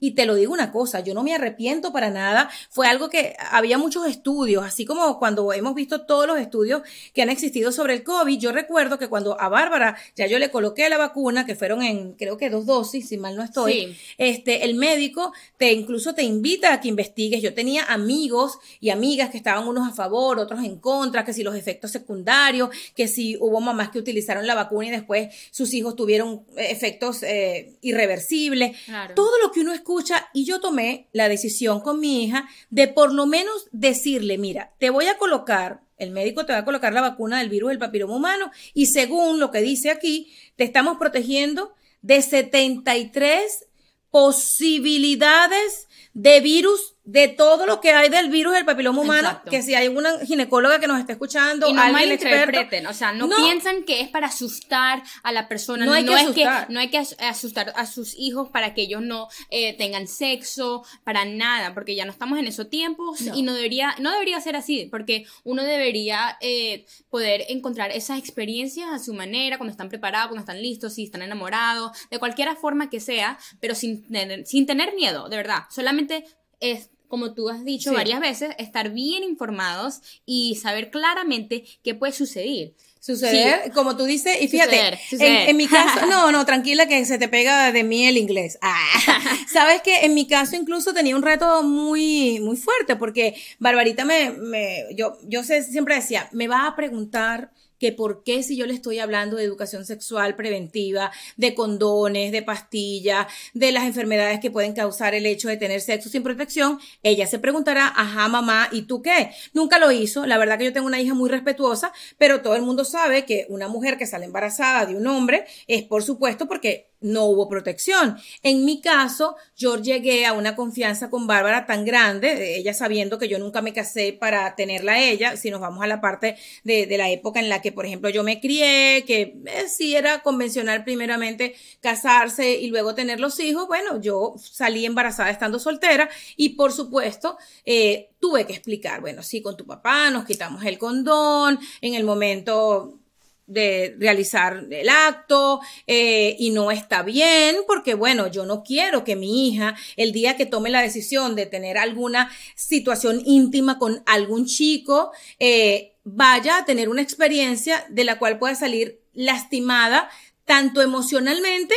Y 0.00 0.12
te 0.12 0.26
lo 0.26 0.34
digo 0.34 0.52
una 0.52 0.72
cosa, 0.72 1.00
yo 1.00 1.14
no 1.14 1.22
me 1.22 1.34
arrepiento 1.34 1.92
para 1.92 2.10
nada. 2.10 2.50
Fue 2.70 2.86
algo 2.86 3.08
que 3.10 3.36
había 3.50 3.78
muchos 3.78 4.06
estudios, 4.06 4.64
así 4.64 4.84
como 4.84 5.18
cuando 5.18 5.52
hemos 5.52 5.74
visto 5.74 6.06
todos 6.06 6.26
los 6.26 6.38
estudios 6.38 6.82
que 7.14 7.22
han 7.22 7.30
existido 7.30 7.72
sobre 7.72 7.94
el 7.94 8.02
COVID. 8.02 8.38
Yo 8.38 8.52
recuerdo 8.52 8.98
que 8.98 9.08
cuando 9.08 9.40
a 9.40 9.48
Bárbara 9.48 9.96
ya 10.16 10.26
yo 10.26 10.38
le 10.38 10.50
coloqué 10.50 10.88
la 10.88 10.98
vacuna, 10.98 11.46
que 11.46 11.54
fueron 11.54 11.82
en 11.82 12.12
creo 12.14 12.36
que 12.36 12.50
dos 12.50 12.66
dosis, 12.66 13.08
si 13.08 13.16
mal 13.18 13.36
no 13.36 13.42
estoy, 13.42 13.72
Sí. 13.72 13.96
este, 14.18 14.64
el 14.64 14.74
médico 14.74 15.32
te 15.56 15.72
incluso 15.72 16.14
te 16.14 16.22
invita 16.22 16.72
a 16.72 16.80
que 16.80 16.88
investigues. 16.88 17.42
Yo 17.42 17.54
tenía 17.54 17.84
amigos 17.84 18.58
y 18.80 18.90
amigas 18.90 19.30
que 19.30 19.36
estaban 19.36 19.66
unos 19.66 19.88
a 19.88 19.92
favor, 19.94 20.38
otros 20.38 20.64
en 20.64 20.78
contra, 20.78 21.24
que 21.24 21.32
si 21.32 21.42
los 21.42 21.54
efectos 21.54 21.90
secundarios, 21.90 22.70
que 22.94 23.08
si 23.08 23.36
hubo 23.40 23.60
mamás 23.60 23.90
que 23.90 23.98
utilizaron 23.98 24.46
la 24.46 24.54
vacuna 24.54 24.86
y 24.88 24.90
después 24.90 25.34
sus 25.50 25.72
hijos 25.74 25.96
tuvieron 25.96 26.44
efectos 26.56 27.22
eh, 27.22 27.76
irreversibles. 27.82 28.76
Claro. 28.86 29.14
Todo 29.14 29.30
lo 29.42 29.50
que 29.56 29.62
uno 29.62 29.72
escucha 29.72 30.28
y 30.34 30.44
yo 30.44 30.60
tomé 30.60 31.08
la 31.12 31.30
decisión 31.30 31.80
con 31.80 31.98
mi 31.98 32.22
hija 32.22 32.46
de 32.68 32.88
por 32.88 33.10
lo 33.10 33.24
menos 33.24 33.68
decirle, 33.72 34.36
mira, 34.36 34.74
te 34.78 34.90
voy 34.90 35.06
a 35.06 35.16
colocar, 35.16 35.80
el 35.96 36.10
médico 36.10 36.44
te 36.44 36.52
va 36.52 36.58
a 36.58 36.64
colocar 36.66 36.92
la 36.92 37.00
vacuna 37.00 37.38
del 37.38 37.48
virus 37.48 37.70
del 37.70 37.78
papiloma 37.78 38.16
humano 38.16 38.50
y 38.74 38.86
según 38.86 39.40
lo 39.40 39.50
que 39.50 39.62
dice 39.62 39.90
aquí, 39.90 40.30
te 40.56 40.64
estamos 40.64 40.98
protegiendo 40.98 41.74
de 42.02 42.20
73 42.20 43.66
posibilidades 44.10 45.88
de 46.12 46.40
virus 46.40 46.95
de 47.08 47.28
todo 47.28 47.66
lo 47.66 47.80
que 47.80 47.92
hay 47.92 48.08
del 48.08 48.30
virus 48.30 48.52
del 48.52 48.64
papiloma 48.64 49.00
humano, 49.00 49.28
Exacto. 49.28 49.50
que 49.52 49.62
si 49.62 49.74
hay 49.76 49.86
una 49.86 50.18
ginecóloga 50.26 50.80
que 50.80 50.88
nos 50.88 50.98
está 50.98 51.12
escuchando, 51.12 51.68
Y 51.68 51.72
no 51.72 51.80
alguien 51.80 52.10
experto, 52.10 52.36
malinterpreten, 52.36 52.86
o 52.88 52.92
sea, 52.92 53.12
no, 53.12 53.28
No. 53.28 53.36
piensan 53.36 53.84
que 53.84 54.00
es 54.00 54.08
para 54.08 54.26
asustar 54.26 55.02
a 55.22 55.30
la 55.30 55.46
persona, 55.46 55.84
No 55.84 55.92
no, 55.92 55.96
hay 55.96 56.04
que 56.04 56.12
es 56.14 56.20
asustar. 56.22 56.66
que 56.66 56.72
no 56.72 56.80
hay 56.80 56.90
que 56.90 56.98
as- 56.98 57.16
asustar 57.20 57.72
a 57.76 57.86
sus 57.86 58.14
hijos 58.18 58.48
para 58.50 58.74
que 58.74 58.82
ellos 58.82 59.02
no 59.02 59.28
eh, 59.50 59.76
tengan 59.78 60.08
sexo, 60.08 60.84
para 61.04 61.24
nada, 61.24 61.74
porque 61.74 61.94
ya 61.94 62.04
no 62.04 62.10
estamos 62.10 62.38
en 62.40 62.48
esos 62.48 62.68
tiempos 62.68 63.20
No. 63.20 63.36
y 63.36 63.42
no 63.42 63.54
debería 63.54 63.94
no 64.00 64.10
debería 64.10 64.40
ser 64.40 64.56
así, 64.56 64.88
porque 64.90 65.26
uno 65.44 65.62
debería 65.62 66.36
eh, 66.40 66.86
poder 67.08 67.44
encontrar 67.50 67.92
esas 67.92 68.18
experiencias 68.18 68.88
a 68.92 68.98
su 68.98 69.14
manera, 69.14 69.58
cuando 69.58 69.70
están 69.70 69.88
preparados, 69.88 70.28
cuando 70.30 70.40
están 70.40 70.60
listos, 70.60 70.94
si 70.94 71.04
están 71.04 71.22
enamorados, 71.22 71.92
de 72.10 72.18
cualquier 72.18 72.54
forma 72.56 72.90
que 72.90 72.98
sea, 72.98 73.38
pero 73.60 73.76
sin 73.76 74.08
tener, 74.08 74.44
sin 74.44 74.66
tener 74.66 74.92
miedo, 74.96 75.28
de 75.28 75.36
verdad, 75.36 75.66
solamente 75.70 76.24
es 76.58 76.90
como 77.08 77.34
tú 77.34 77.48
has 77.48 77.64
dicho 77.64 77.90
Sí. 77.90 77.96
varias 77.96 78.20
veces, 78.20 78.50
estar 78.58 78.90
bien 78.90 79.22
informados 79.24 80.00
y 80.24 80.56
saber 80.56 80.90
claramente 80.90 81.64
qué 81.82 81.94
puede 81.94 82.12
suceder. 82.12 82.72
Suceder, 83.00 83.70
como 83.72 83.96
tú 83.96 84.04
dices, 84.04 84.36
y 84.42 84.48
fíjate, 84.48 84.72
Suceder, 84.76 84.94
en- 84.94 85.10
suceder. 85.10 85.48
En, 85.50 85.56
mi 85.56 85.66
caso, 85.68 86.06
no, 86.06 86.32
no, 86.32 86.44
tranquila 86.44 86.88
que 86.88 87.04
se 87.04 87.18
te 87.18 87.28
pega 87.28 87.70
de 87.70 87.84
mí 87.84 88.04
el 88.06 88.16
inglés. 88.16 88.58
Ah, 88.62 88.74
sabes 89.52 89.80
que 89.82 90.00
en 90.04 90.14
mi 90.14 90.26
caso 90.26 90.56
incluso 90.56 90.92
tenía 90.92 91.14
un 91.14 91.22
reto 91.22 91.62
muy, 91.62 92.40
muy 92.40 92.56
fuerte 92.56 92.96
porque 92.96 93.36
Barbarita 93.60 94.04
me, 94.04 94.30
me 94.32 94.86
yo, 94.96 95.16
yo 95.24 95.44
sé- 95.44 95.62
siempre 95.62 95.94
decía, 95.94 96.28
me 96.32 96.48
va 96.48 96.66
a 96.66 96.74
preguntar 96.74 97.52
que 97.78 97.92
por 97.92 98.22
qué 98.22 98.42
si 98.42 98.56
yo 98.56 98.66
le 98.66 98.74
estoy 98.74 98.98
hablando 98.98 99.36
de 99.36 99.44
educación 99.44 99.84
sexual 99.84 100.36
preventiva, 100.36 101.10
de 101.36 101.54
condones, 101.54 102.32
de 102.32 102.42
pastillas, 102.42 103.26
de 103.54 103.72
las 103.72 103.84
enfermedades 103.84 104.40
que 104.40 104.50
pueden 104.50 104.72
causar 104.72 105.14
el 105.14 105.26
hecho 105.26 105.48
de 105.48 105.56
tener 105.56 105.80
sexo 105.80 106.08
sin 106.08 106.22
protección, 106.22 106.78
ella 107.02 107.26
se 107.26 107.38
preguntará, 107.38 107.92
ajá 107.94 108.28
mamá, 108.28 108.68
¿y 108.72 108.82
tú 108.82 109.02
qué? 109.02 109.30
Nunca 109.52 109.78
lo 109.78 109.90
hizo, 109.92 110.26
la 110.26 110.38
verdad 110.38 110.58
que 110.58 110.64
yo 110.64 110.72
tengo 110.72 110.86
una 110.86 111.00
hija 111.00 111.14
muy 111.14 111.30
respetuosa, 111.30 111.92
pero 112.18 112.42
todo 112.42 112.54
el 112.54 112.62
mundo 112.62 112.84
sabe 112.84 113.24
que 113.24 113.46
una 113.48 113.68
mujer 113.68 113.98
que 113.98 114.06
sale 114.06 114.24
embarazada 114.24 114.86
de 114.86 114.96
un 114.96 115.06
hombre 115.06 115.44
es 115.66 115.82
por 115.82 116.02
supuesto 116.02 116.46
porque 116.46 116.90
no 117.00 117.24
hubo 117.24 117.48
protección. 117.48 118.16
En 118.42 118.64
mi 118.64 118.80
caso, 118.80 119.36
yo 119.56 119.76
llegué 119.80 120.26
a 120.26 120.32
una 120.32 120.56
confianza 120.56 121.10
con 121.10 121.26
Bárbara 121.26 121.66
tan 121.66 121.84
grande, 121.84 122.56
ella 122.56 122.74
sabiendo 122.74 123.18
que 123.18 123.28
yo 123.28 123.38
nunca 123.38 123.62
me 123.62 123.72
casé 123.72 124.12
para 124.12 124.54
tenerla 124.54 124.92
a 124.92 125.02
ella, 125.02 125.36
si 125.36 125.50
nos 125.50 125.60
vamos 125.60 125.82
a 125.82 125.86
la 125.86 126.00
parte 126.00 126.36
de, 126.64 126.86
de 126.86 126.98
la 126.98 127.10
época 127.10 127.40
en 127.40 127.48
la 127.48 127.62
que, 127.62 127.72
por 127.72 127.86
ejemplo, 127.86 128.10
yo 128.10 128.22
me 128.22 128.40
crié, 128.40 129.04
que 129.06 129.36
eh, 129.46 129.68
sí 129.68 129.96
era 129.96 130.22
convencional 130.22 130.84
primeramente 130.84 131.54
casarse 131.80 132.56
y 132.56 132.68
luego 132.68 132.94
tener 132.94 133.20
los 133.20 133.38
hijos, 133.40 133.66
bueno, 133.66 134.00
yo 134.00 134.34
salí 134.38 134.84
embarazada 134.86 135.30
estando 135.30 135.58
soltera 135.58 136.08
y 136.36 136.50
por 136.50 136.72
supuesto 136.72 137.36
eh, 137.64 138.10
tuve 138.20 138.46
que 138.46 138.52
explicar, 138.52 139.00
bueno, 139.00 139.22
sí, 139.22 139.42
con 139.42 139.56
tu 139.56 139.66
papá 139.66 140.10
nos 140.10 140.24
quitamos 140.24 140.64
el 140.64 140.78
condón, 140.78 141.58
en 141.80 141.94
el 141.94 142.04
momento 142.04 143.00
de 143.46 143.94
realizar 143.98 144.66
el 144.70 144.88
acto 144.88 145.60
eh, 145.86 146.34
y 146.38 146.50
no 146.50 146.70
está 146.70 147.02
bien 147.02 147.56
porque 147.66 147.94
bueno 147.94 148.26
yo 148.28 148.44
no 148.44 148.62
quiero 148.64 149.04
que 149.04 149.14
mi 149.14 149.48
hija 149.48 149.76
el 149.96 150.12
día 150.12 150.36
que 150.36 150.46
tome 150.46 150.70
la 150.70 150.82
decisión 150.82 151.36
de 151.36 151.46
tener 151.46 151.78
alguna 151.78 152.30
situación 152.56 153.22
íntima 153.24 153.78
con 153.78 154.02
algún 154.06 154.46
chico 154.46 155.12
eh, 155.38 155.94
vaya 156.02 156.58
a 156.58 156.64
tener 156.64 156.88
una 156.88 157.02
experiencia 157.02 157.86
de 157.88 158.04
la 158.04 158.18
cual 158.18 158.38
pueda 158.38 158.54
salir 158.54 159.00
lastimada 159.12 160.10
tanto 160.44 160.82
emocionalmente 160.82 161.74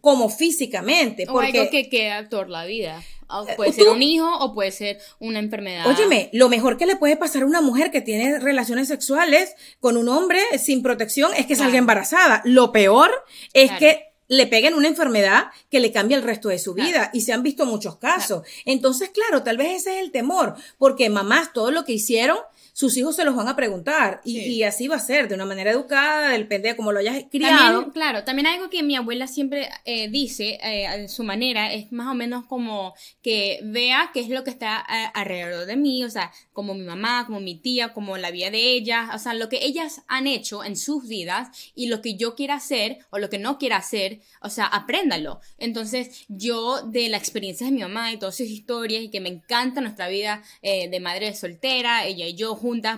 como 0.00 0.28
físicamente 0.28 1.24
O 1.28 1.32
porque 1.32 1.58
algo 1.58 1.70
que 1.70 1.88
queda 1.88 2.28
por 2.28 2.48
la 2.48 2.64
vida. 2.64 3.02
O 3.28 3.46
puede 3.56 3.72
ser 3.72 3.88
un 3.88 4.02
hijo 4.02 4.28
o 4.38 4.54
puede 4.54 4.72
ser 4.72 4.98
una 5.18 5.38
enfermedad. 5.38 5.86
Óyeme, 5.86 6.30
lo 6.32 6.48
mejor 6.48 6.76
que 6.76 6.86
le 6.86 6.96
puede 6.96 7.16
pasar 7.16 7.42
a 7.42 7.46
una 7.46 7.60
mujer 7.60 7.90
que 7.90 8.00
tiene 8.00 8.38
relaciones 8.38 8.88
sexuales 8.88 9.54
con 9.80 9.96
un 9.96 10.08
hombre 10.08 10.40
sin 10.58 10.82
protección 10.82 11.32
es 11.34 11.46
que 11.46 11.56
salga 11.56 11.78
embarazada. 11.78 12.40
Lo 12.44 12.72
peor 12.72 13.10
es 13.52 13.70
que 13.72 14.08
le 14.28 14.46
peguen 14.46 14.74
una 14.74 14.88
enfermedad 14.88 15.46
que 15.70 15.80
le 15.80 15.90
cambia 15.90 16.16
el 16.16 16.22
resto 16.22 16.48
de 16.48 16.58
su 16.58 16.74
vida 16.74 17.10
y 17.12 17.22
se 17.22 17.32
han 17.32 17.42
visto 17.42 17.66
muchos 17.66 17.96
casos. 17.96 18.46
Entonces, 18.66 19.10
claro, 19.10 19.42
tal 19.42 19.56
vez 19.56 19.80
ese 19.80 19.96
es 19.96 20.04
el 20.04 20.12
temor, 20.12 20.54
porque 20.76 21.08
mamás 21.08 21.52
todo 21.52 21.70
lo 21.70 21.84
que 21.84 21.92
hicieron 21.92 22.38
sus 22.78 22.96
hijos 22.96 23.16
se 23.16 23.24
los 23.24 23.34
van 23.34 23.48
a 23.48 23.56
preguntar 23.56 24.20
y, 24.24 24.62
así 24.62 24.86
va 24.86 24.94
a 24.94 25.00
ser, 25.00 25.26
de 25.26 25.34
una 25.34 25.44
manera 25.44 25.72
educada, 25.72 26.30
depende 26.30 26.68
de 26.68 26.76
cómo 26.76 26.92
lo 26.92 27.00
hayas 27.00 27.24
criado. 27.28 27.90
claro, 27.92 28.22
también 28.22 28.46
algo 28.46 28.70
que 28.70 28.84
mi 28.84 28.94
abuela 28.94 29.26
siempre 29.26 29.68
eh, 29.84 30.08
dice 30.08 30.60
eh, 30.62 31.08
su 31.08 31.24
manera 31.24 31.72
es 31.72 31.90
más 31.90 32.06
o 32.06 32.14
menos 32.14 32.46
como 32.46 32.94
que 33.20 33.58
vea 33.64 34.10
qué 34.14 34.20
es 34.20 34.28
lo 34.28 34.44
que 34.44 34.50
está 34.50 34.86
eh, 34.88 35.10
alrededor 35.12 35.66
de 35.66 35.76
mí, 35.76 36.04
o 36.04 36.10
sea, 36.10 36.30
como 36.52 36.74
mi 36.74 36.84
mamá, 36.84 37.26
como 37.26 37.40
mi 37.40 37.56
tía, 37.56 37.92
como 37.92 38.16
la 38.16 38.30
vida 38.30 38.48
de 38.52 38.70
ellas, 38.70 39.10
o 39.12 39.18
sea, 39.18 39.34
lo 39.34 39.48
que 39.48 39.64
ellas 39.64 40.02
han 40.06 40.28
hecho 40.28 40.62
en 40.62 40.76
sus 40.76 41.08
vidas 41.08 41.48
y 41.74 41.88
lo 41.88 42.00
que 42.00 42.14
yo 42.14 42.36
quiera 42.36 42.54
hacer 42.54 42.98
o 43.10 43.18
lo 43.18 43.28
que 43.28 43.40
no 43.40 43.58
quiera 43.58 43.78
hacer, 43.78 44.20
o 44.40 44.50
sea, 44.50 44.66
apréndalo. 44.66 45.40
Entonces, 45.58 46.26
yo 46.28 46.82
de 46.82 47.08
la 47.08 47.16
experiencia 47.16 47.66
de 47.66 47.72
mi 47.72 47.80
mamá 47.80 48.12
y 48.12 48.18
todas 48.18 48.36
sus 48.36 48.46
historias 48.46 49.02
y 49.02 49.10
que 49.10 49.20
me 49.20 49.30
encanta 49.30 49.80
nuestra 49.80 50.06
vida 50.06 50.44
de 50.62 51.00
madre 51.00 51.34
soltera, 51.34 52.06
ella 52.06 52.28
y 52.28 52.36
yo 52.36 52.54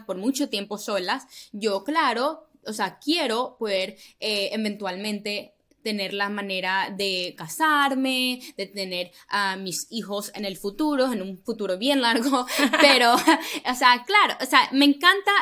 por 0.07 0.17
mucho 0.17 0.49
tiempo 0.49 0.79
solas, 0.79 1.27
yo, 1.53 1.85
claro, 1.85 2.49
o 2.67 2.73
sea, 2.73 2.99
quiero 2.99 3.57
poder 3.59 3.97
eh, 4.21 4.51
eventualmente 4.53 5.55
tener 5.83 6.13
la 6.13 6.29
manera 6.29 6.95
de 6.95 7.35
casarme, 7.37 8.41
de 8.57 8.67
tener 8.67 9.13
a 9.29 9.57
mis 9.57 9.87
hijos 9.91 10.31
en 10.35 10.45
el 10.45 10.57
futuro, 10.57 11.11
en 11.13 11.23
un 11.23 11.39
futuro 11.39 11.79
bien 11.79 12.03
largo, 12.03 12.47
pero, 12.81 13.15
o 13.15 13.75
sea, 13.75 14.05
claro, 14.05 14.37
o 14.43 14.47
sea, 14.47 14.69
me 14.73 14.85
encanta 14.85 15.33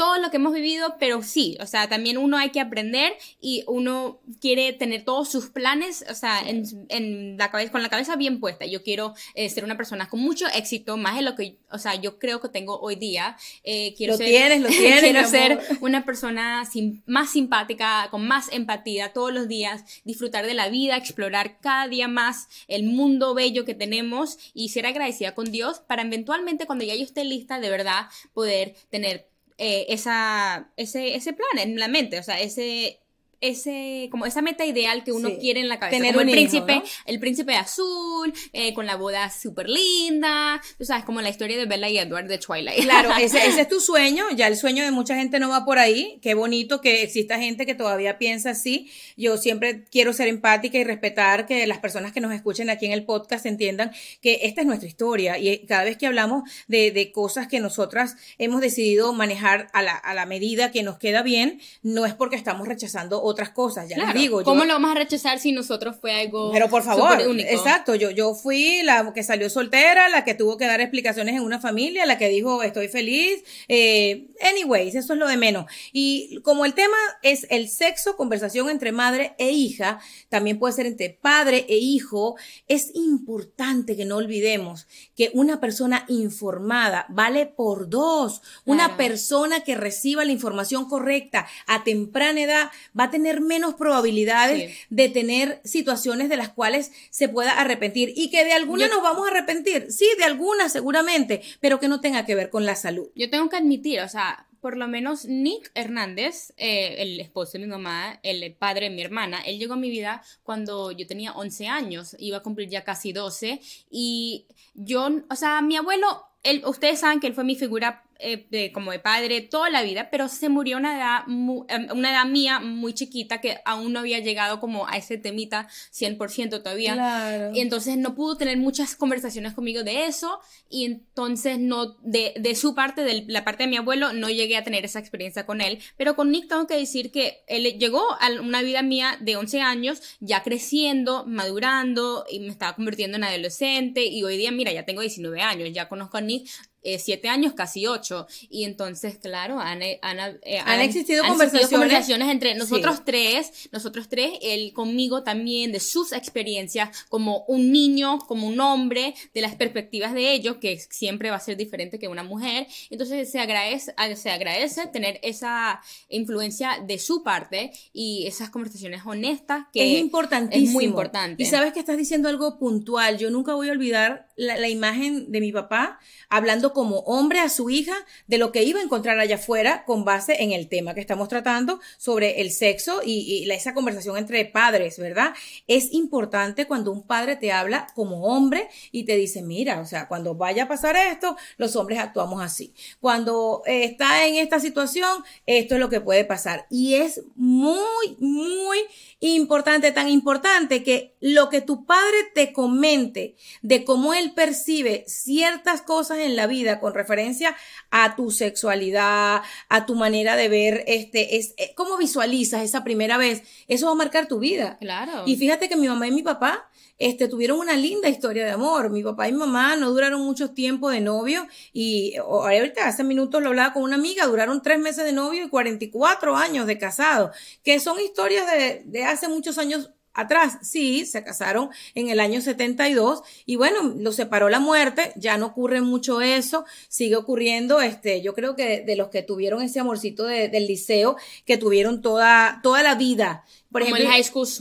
todo 0.00 0.16
lo 0.16 0.30
que 0.30 0.38
hemos 0.38 0.54
vivido, 0.54 0.96
pero 0.98 1.22
sí, 1.22 1.58
o 1.60 1.66
sea, 1.66 1.86
también 1.86 2.16
uno 2.16 2.38
hay 2.38 2.48
que 2.48 2.60
aprender 2.60 3.12
y 3.38 3.64
uno 3.66 4.18
quiere 4.40 4.72
tener 4.72 5.04
todos 5.04 5.30
sus 5.30 5.50
planes, 5.50 6.06
o 6.08 6.14
sea, 6.14 6.40
en, 6.40 7.36
la 7.36 7.50
cabeza, 7.50 7.70
con 7.70 7.82
la 7.82 7.90
cabeza 7.90 8.16
bien 8.16 8.40
puesta. 8.40 8.64
Yo 8.64 8.82
quiero 8.82 9.12
eh, 9.34 9.50
ser 9.50 9.62
una 9.62 9.76
persona 9.76 10.08
con 10.08 10.20
mucho 10.20 10.46
éxito, 10.54 10.96
más 10.96 11.16
de 11.16 11.22
lo 11.22 11.34
que, 11.34 11.58
o 11.70 11.76
sea, 11.76 11.96
yo 11.96 12.18
creo 12.18 12.40
que 12.40 12.48
tengo 12.48 12.80
hoy 12.80 12.96
día. 12.96 13.36
Eh, 13.62 13.92
quiero 13.94 14.14
lo 14.14 14.16
ser, 14.16 14.26
tienes, 14.26 14.62
lo 14.62 14.68
tienes. 14.70 15.00
quiero 15.00 15.28
ser 15.28 15.60
una 15.82 16.02
persona 16.06 16.66
más 17.04 17.30
simpática, 17.30 18.08
con 18.10 18.26
más 18.26 18.50
empatía 18.52 19.12
todos 19.12 19.34
los 19.34 19.48
días, 19.48 19.84
disfrutar 20.04 20.46
de 20.46 20.54
la 20.54 20.70
vida, 20.70 20.96
explorar 20.96 21.60
cada 21.60 21.88
día 21.88 22.08
más 22.08 22.48
el 22.68 22.84
mundo 22.84 23.34
bello 23.34 23.66
que 23.66 23.74
tenemos 23.74 24.38
y 24.54 24.70
ser 24.70 24.86
agradecida 24.86 25.34
con 25.34 25.52
Dios 25.52 25.80
para 25.80 26.00
eventualmente 26.00 26.64
cuando 26.64 26.86
ya 26.86 26.94
yo 26.94 27.04
esté 27.04 27.22
lista 27.24 27.60
de 27.60 27.68
verdad 27.68 28.06
poder 28.32 28.74
tener 28.88 29.29
eh, 29.60 29.86
esa, 29.90 30.72
ese, 30.76 31.14
ese 31.14 31.34
plan 31.34 31.58
en 31.58 31.78
la 31.78 31.88
mente, 31.88 32.18
o 32.18 32.22
sea, 32.22 32.40
ese, 32.40 33.00
ese, 33.40 34.08
como 34.10 34.26
esa 34.26 34.42
meta 34.42 34.66
ideal 34.66 35.02
que 35.04 35.12
uno 35.12 35.30
quiere 35.38 35.60
en 35.60 35.68
la 35.68 35.78
cabeza. 35.78 35.96
Tener 35.96 36.14
como 36.14 36.22
un 36.22 36.28
el 36.28 36.34
príncipe, 36.34 36.72
hijo, 36.74 36.84
el 37.06 37.20
príncipe 37.20 37.56
azul, 37.56 38.32
eh, 38.52 38.74
con 38.74 38.86
la 38.86 38.96
boda 38.96 39.30
súper 39.30 39.68
linda. 39.68 40.60
Tú 40.76 40.84
sabes, 40.84 41.04
como 41.04 41.20
la 41.20 41.30
historia 41.30 41.56
de 41.56 41.66
Bella 41.66 41.88
y 41.88 41.98
Edward 41.98 42.26
de 42.26 42.38
Twilight. 42.38 42.82
Claro, 42.82 43.10
ese, 43.20 43.46
ese, 43.46 43.62
es 43.62 43.68
tu 43.68 43.80
sueño. 43.80 44.24
Ya 44.36 44.46
el 44.46 44.56
sueño 44.56 44.84
de 44.84 44.90
mucha 44.90 45.14
gente 45.14 45.38
no 45.38 45.48
va 45.48 45.64
por 45.64 45.78
ahí. 45.78 46.18
Qué 46.22 46.34
bonito 46.34 46.80
que 46.80 47.02
exista 47.02 47.38
gente 47.38 47.66
que 47.66 47.74
todavía 47.74 48.18
piensa 48.18 48.50
así. 48.50 48.90
Yo 49.16 49.36
siempre 49.36 49.84
quiero 49.90 50.12
ser 50.12 50.28
empática 50.28 50.78
y 50.78 50.84
respetar 50.84 51.46
que 51.46 51.66
las 51.66 51.78
personas 51.78 52.12
que 52.12 52.20
nos 52.20 52.32
escuchen 52.32 52.68
aquí 52.68 52.86
en 52.86 52.92
el 52.92 53.04
podcast 53.04 53.46
entiendan 53.46 53.92
que 54.20 54.40
esta 54.42 54.60
es 54.60 54.66
nuestra 54.66 54.88
historia. 54.88 55.38
Y 55.38 55.66
cada 55.66 55.84
vez 55.84 55.96
que 55.96 56.06
hablamos 56.06 56.42
de, 56.68 56.90
de 56.90 57.10
cosas 57.12 57.48
que 57.48 57.60
nosotras 57.60 58.16
hemos 58.38 58.60
decidido 58.60 59.12
manejar 59.12 59.68
a 59.72 59.82
la, 59.82 59.94
a 59.94 60.14
la 60.14 60.26
medida 60.26 60.70
que 60.70 60.82
nos 60.82 60.98
queda 60.98 61.22
bien, 61.22 61.60
no 61.82 62.04
es 62.04 62.14
porque 62.14 62.36
estamos 62.36 62.68
rechazando 62.68 63.22
otras 63.30 63.50
cosas, 63.50 63.88
ya 63.88 63.96
les 63.96 64.14
digo. 64.14 64.42
¿Cómo 64.42 64.64
lo 64.64 64.74
vamos 64.74 64.90
a 64.90 64.94
rechazar 64.94 65.38
si 65.38 65.52
nosotros 65.52 65.96
fue 66.00 66.12
algo 66.12 66.50
Pero 66.52 66.68
por 66.68 66.82
favor, 66.82 67.20
exacto, 67.38 67.94
yo, 67.94 68.10
yo 68.10 68.34
fui 68.34 68.82
la 68.82 69.12
que 69.12 69.22
salió 69.22 69.48
soltera, 69.48 70.08
la 70.08 70.24
que 70.24 70.34
tuvo 70.34 70.56
que 70.56 70.66
dar 70.66 70.80
explicaciones 70.80 71.34
en 71.36 71.42
una 71.42 71.60
familia, 71.60 72.06
la 72.06 72.18
que 72.18 72.28
dijo 72.28 72.62
estoy 72.62 72.88
feliz. 72.88 73.42
Eh, 73.68 74.28
anyways, 74.42 74.94
eso 74.94 75.12
es 75.12 75.18
lo 75.18 75.28
de 75.28 75.36
menos. 75.36 75.66
Y 75.92 76.40
como 76.42 76.64
el 76.64 76.74
tema 76.74 76.96
es 77.22 77.46
el 77.50 77.68
sexo, 77.68 78.16
conversación 78.16 78.70
entre 78.70 78.92
madre 78.92 79.34
e 79.38 79.50
hija, 79.50 80.00
también 80.28 80.58
puede 80.58 80.74
ser 80.74 80.86
entre 80.86 81.10
padre 81.10 81.66
e 81.68 81.76
hijo, 81.76 82.36
es 82.68 82.90
importante 82.94 83.96
que 83.96 84.04
no 84.04 84.16
olvidemos 84.16 84.86
que 85.16 85.30
una 85.34 85.60
persona 85.60 86.04
informada 86.08 87.06
vale 87.08 87.46
por 87.46 87.88
dos. 87.88 88.42
Una 88.64 88.96
persona 88.96 89.60
que 89.60 89.74
reciba 89.74 90.24
la 90.24 90.32
información 90.32 90.88
correcta 90.88 91.46
a 91.66 91.84
temprana 91.84 92.40
edad 92.40 92.70
va 92.98 93.04
a 93.04 93.10
tener 93.10 93.19
menos 93.40 93.74
probabilidades 93.74 94.76
de 94.90 95.08
tener 95.08 95.60
situaciones 95.64 96.28
de 96.28 96.36
las 96.36 96.50
cuales 96.50 96.92
se 97.10 97.28
pueda 97.28 97.52
arrepentir 97.52 98.12
y 98.16 98.30
que 98.30 98.44
de 98.44 98.52
alguna 98.52 98.88
nos 98.88 99.02
vamos 99.02 99.26
a 99.26 99.30
arrepentir, 99.30 99.90
sí, 99.90 100.06
de 100.18 100.24
algunas 100.24 100.72
seguramente, 100.72 101.42
pero 101.60 101.78
que 101.78 101.88
no 101.88 102.00
tenga 102.00 102.26
que 102.26 102.34
ver 102.34 102.50
con 102.50 102.66
la 102.66 102.74
salud. 102.74 103.08
Yo 103.14 103.30
tengo 103.30 103.48
que 103.48 103.56
admitir, 103.56 104.00
o 104.00 104.08
sea, 104.08 104.46
por 104.60 104.76
lo 104.76 104.86
menos 104.88 105.24
Nick 105.24 105.70
Hernández, 105.74 106.52
eh, 106.56 106.96
el 106.98 107.18
esposo 107.20 107.52
de 107.52 107.60
mi 107.60 107.66
mamá, 107.66 108.20
el 108.22 108.54
padre 108.54 108.88
de 108.88 108.94
mi 108.94 109.02
hermana, 109.02 109.40
él 109.40 109.58
llegó 109.58 109.74
a 109.74 109.78
mi 109.78 109.90
vida 109.90 110.22
cuando 110.42 110.92
yo 110.92 111.06
tenía 111.06 111.32
11 111.32 111.68
años, 111.68 112.16
iba 112.18 112.38
a 112.38 112.42
cumplir 112.42 112.68
ya 112.68 112.84
casi 112.84 113.12
12 113.12 113.60
y 113.90 114.46
yo, 114.74 115.08
o 115.28 115.36
sea, 115.36 115.62
mi 115.62 115.76
abuelo, 115.76 116.26
él, 116.42 116.62
ustedes 116.66 117.00
saben 117.00 117.20
que 117.20 117.26
él 117.26 117.34
fue 117.34 117.44
mi 117.44 117.56
figura 117.56 118.04
eh, 118.20 118.72
como 118.72 118.92
de 118.92 118.98
padre 118.98 119.40
toda 119.40 119.70
la 119.70 119.82
vida, 119.82 120.08
pero 120.10 120.28
se 120.28 120.48
murió 120.48 120.76
a 120.76 120.80
una 120.80 120.96
edad, 120.96 121.20
em, 121.68 121.88
una 121.92 122.10
edad 122.10 122.26
mía 122.26 122.60
muy 122.60 122.94
chiquita 122.94 123.40
que 123.40 123.58
aún 123.64 123.92
no 123.92 124.00
había 124.00 124.18
llegado 124.18 124.60
como 124.60 124.86
a 124.86 124.96
ese 124.96 125.18
temita 125.18 125.68
100% 125.90 126.62
todavía. 126.62 127.50
Y 127.54 127.60
entonces 127.60 127.96
no 127.96 128.14
pudo 128.14 128.36
tener 128.36 128.56
muchas 128.58 128.96
conversaciones 128.96 129.54
conmigo 129.54 129.82
de 129.82 130.06
eso 130.06 130.40
y 130.68 130.84
entonces 130.84 131.58
no, 131.58 131.96
de, 132.02 132.34
de 132.38 132.54
su 132.54 132.74
parte, 132.74 133.02
de 133.02 133.24
la 133.26 133.44
parte 133.44 133.64
de 133.64 133.68
mi 133.68 133.76
abuelo, 133.76 134.12
no 134.12 134.28
llegué 134.28 134.56
a 134.56 134.64
tener 134.64 134.84
esa 134.84 134.98
experiencia 134.98 135.46
con 135.46 135.60
él. 135.60 135.80
Pero 135.96 136.16
con 136.16 136.30
Nick 136.30 136.48
tengo 136.48 136.66
que 136.66 136.76
decir 136.76 137.10
que 137.10 137.42
él 137.46 137.64
llegó 137.78 138.02
a 138.20 138.30
una 138.40 138.62
vida 138.62 138.82
mía 138.82 139.16
de 139.20 139.36
11 139.36 139.60
años, 139.60 140.02
ya 140.20 140.42
creciendo, 140.42 141.24
madurando 141.26 142.24
y 142.30 142.40
me 142.40 142.48
estaba 142.48 142.74
convirtiendo 142.74 143.16
en 143.16 143.24
adolescente 143.24 144.04
y 144.04 144.22
hoy 144.22 144.36
día, 144.36 144.50
mira, 144.50 144.72
ya 144.72 144.84
tengo 144.84 145.00
19 145.00 145.40
años, 145.40 145.70
ya 145.72 145.88
conozco 145.88 146.16
a 146.16 146.20
Nick 146.20 146.48
eh, 146.82 146.98
siete 146.98 147.28
años, 147.28 147.52
casi 147.54 147.86
ocho. 147.86 148.26
Y 148.48 148.64
entonces, 148.64 149.18
claro, 149.18 149.60
han, 149.60 149.82
eh, 149.82 149.98
han, 150.02 150.80
existido, 150.80 151.24
conversaciones. 151.24 152.28
entre 152.28 152.54
nosotros 152.54 153.04
tres, 153.04 153.68
nosotros 153.72 154.08
tres, 154.08 154.32
él 154.42 154.72
conmigo 154.72 155.22
también, 155.22 155.72
de 155.72 155.80
sus 155.80 156.12
experiencias 156.12 157.06
como 157.08 157.44
un 157.48 157.72
niño, 157.72 158.18
como 158.18 158.46
un 158.46 158.60
hombre, 158.60 159.14
de 159.34 159.40
las 159.40 159.54
perspectivas 159.54 160.14
de 160.14 160.32
ellos, 160.32 160.56
que 160.56 160.78
siempre 160.78 161.30
va 161.30 161.36
a 161.36 161.40
ser 161.40 161.56
diferente 161.56 161.98
que 161.98 162.08
una 162.08 162.22
mujer. 162.22 162.66
Entonces, 162.88 163.30
se 163.30 163.40
agradece, 163.40 163.94
se 164.16 164.30
agradece 164.30 164.86
tener 164.86 165.20
esa 165.22 165.80
influencia 166.08 166.82
de 166.86 166.98
su 166.98 167.22
parte 167.22 167.72
y 167.92 168.26
esas 168.26 168.50
conversaciones 168.50 169.02
honestas 169.04 169.66
que 169.72 169.94
es 169.94 170.00
importantísimo. 170.00 170.68
Es 170.68 170.72
muy 170.72 170.84
importante. 170.84 171.42
Y 171.42 171.46
sabes 171.46 171.72
que 171.72 171.80
estás 171.80 171.96
diciendo 171.96 172.28
algo 172.28 172.58
puntual. 172.58 173.18
Yo 173.18 173.30
nunca 173.30 173.54
voy 173.54 173.68
a 173.68 173.72
olvidar 173.72 174.29
la, 174.40 174.56
la 174.56 174.68
imagen 174.68 175.30
de 175.30 175.40
mi 175.40 175.52
papá 175.52 176.00
hablando 176.30 176.72
como 176.72 177.00
hombre 177.00 177.40
a 177.40 177.48
su 177.48 177.68
hija 177.68 177.94
de 178.26 178.38
lo 178.38 178.52
que 178.52 178.62
iba 178.62 178.80
a 178.80 178.82
encontrar 178.82 179.18
allá 179.18 179.34
afuera 179.34 179.84
con 179.84 180.04
base 180.04 180.42
en 180.42 180.52
el 180.52 180.68
tema 180.68 180.94
que 180.94 181.00
estamos 181.00 181.28
tratando 181.28 181.80
sobre 181.98 182.40
el 182.40 182.50
sexo 182.50 183.02
y, 183.04 183.48
esa 183.50 183.74
conversación 183.74 184.16
entre 184.16 184.44
padres, 184.46 184.98
¿verdad? 184.98 185.34
Es 185.66 185.92
importante 185.92 186.66
cuando 186.66 186.92
un 186.92 187.02
padre 187.02 187.36
te 187.36 187.52
habla 187.52 187.88
como 187.94 188.24
hombre 188.24 188.68
y 188.92 189.04
te 189.04 189.16
dice, 189.16 189.42
mira, 189.42 189.80
o 189.80 189.84
sea, 189.84 190.08
cuando 190.08 190.34
vaya 190.34 190.62
a 190.62 190.68
pasar 190.68 190.96
esto, 190.96 191.36
los 191.58 191.76
hombres 191.76 191.98
actuamos 191.98 192.42
así. 192.42 192.72
Cuando 193.00 193.62
está 193.66 194.26
en 194.26 194.36
esta 194.36 194.60
situación, 194.60 195.24
esto 195.46 195.74
es 195.74 195.80
lo 195.80 195.90
que 195.90 196.00
puede 196.00 196.24
pasar. 196.24 196.66
Y 196.70 196.94
es 196.94 197.22
muy, 197.34 198.16
muy 198.18 198.78
importante, 199.18 199.92
tan 199.92 200.08
importante 200.08 200.82
que 200.82 201.09
lo 201.20 201.48
que 201.48 201.60
tu 201.60 201.84
padre 201.84 202.16
te 202.34 202.52
comente 202.52 203.36
de 203.62 203.84
cómo 203.84 204.14
él 204.14 204.32
percibe 204.32 205.04
ciertas 205.06 205.82
cosas 205.82 206.18
en 206.18 206.36
la 206.36 206.46
vida 206.46 206.80
con 206.80 206.94
referencia 206.94 207.56
a 207.90 208.16
tu 208.16 208.30
sexualidad, 208.30 209.42
a 209.68 209.86
tu 209.86 209.94
manera 209.94 210.36
de 210.36 210.48
ver, 210.48 210.84
este, 210.86 211.36
es, 211.36 211.54
eh, 211.58 211.72
cómo 211.76 211.96
visualizas 211.96 212.62
esa 212.62 212.84
primera 212.84 213.18
vez, 213.18 213.42
eso 213.68 213.86
va 213.86 213.92
a 213.92 213.96
marcar 213.96 214.26
tu 214.26 214.38
vida. 214.38 214.78
Claro. 214.80 215.24
Y 215.26 215.36
fíjate 215.36 215.68
que 215.68 215.76
mi 215.76 215.88
mamá 215.88 216.08
y 216.08 216.12
mi 216.12 216.22
papá, 216.22 216.70
este, 217.00 217.28
tuvieron 217.28 217.58
una 217.58 217.76
linda 217.76 218.08
historia 218.08 218.44
de 218.44 218.50
amor. 218.50 218.90
Mi 218.90 219.02
papá 219.02 219.26
y 219.26 219.32
mi 219.32 219.38
mamá 219.38 219.74
no 219.74 219.90
duraron 219.90 220.20
mucho 220.20 220.50
tiempo 220.50 220.90
de 220.90 221.00
novio 221.00 221.46
y 221.72 222.14
ahorita 222.16 222.86
hace 222.86 223.04
minutos 223.04 223.42
lo 223.42 223.48
hablaba 223.48 223.72
con 223.72 223.82
una 223.82 223.96
amiga, 223.96 224.26
duraron 224.26 224.60
tres 224.62 224.78
meses 224.78 225.04
de 225.04 225.12
novio 225.12 225.44
y 225.44 225.48
44 225.48 226.36
años 226.36 226.66
de 226.66 226.78
casado, 226.78 227.32
que 227.64 227.80
son 227.80 227.98
historias 227.98 228.46
de, 228.52 228.82
de 228.84 229.04
hace 229.04 229.28
muchos 229.28 229.56
años 229.56 229.90
atrás. 230.14 230.58
Sí, 230.62 231.06
se 231.06 231.22
casaron 231.24 231.70
en 231.94 232.08
el 232.08 232.20
año 232.20 232.40
72 232.40 233.22
y 233.46 233.56
bueno, 233.56 233.94
lo 233.96 234.12
separó 234.12 234.48
la 234.48 234.60
muerte, 234.60 235.12
ya 235.16 235.36
no 235.36 235.46
ocurre 235.46 235.80
mucho 235.80 236.20
eso, 236.20 236.64
sigue 236.88 237.16
ocurriendo, 237.16 237.80
este, 237.80 238.22
yo 238.22 238.34
creo 238.34 238.56
que 238.56 238.82
de, 238.82 238.96
los 238.96 239.08
que 239.08 239.22
tuvieron 239.22 239.62
ese 239.62 239.80
amorcito 239.80 240.24
del 240.24 240.66
liceo, 240.66 241.16
que 241.46 241.56
tuvieron 241.56 242.02
toda, 242.02 242.60
toda 242.62 242.82
la 242.82 242.94
vida, 242.94 243.44
por 243.70 243.82
ejemplo, 243.82 244.04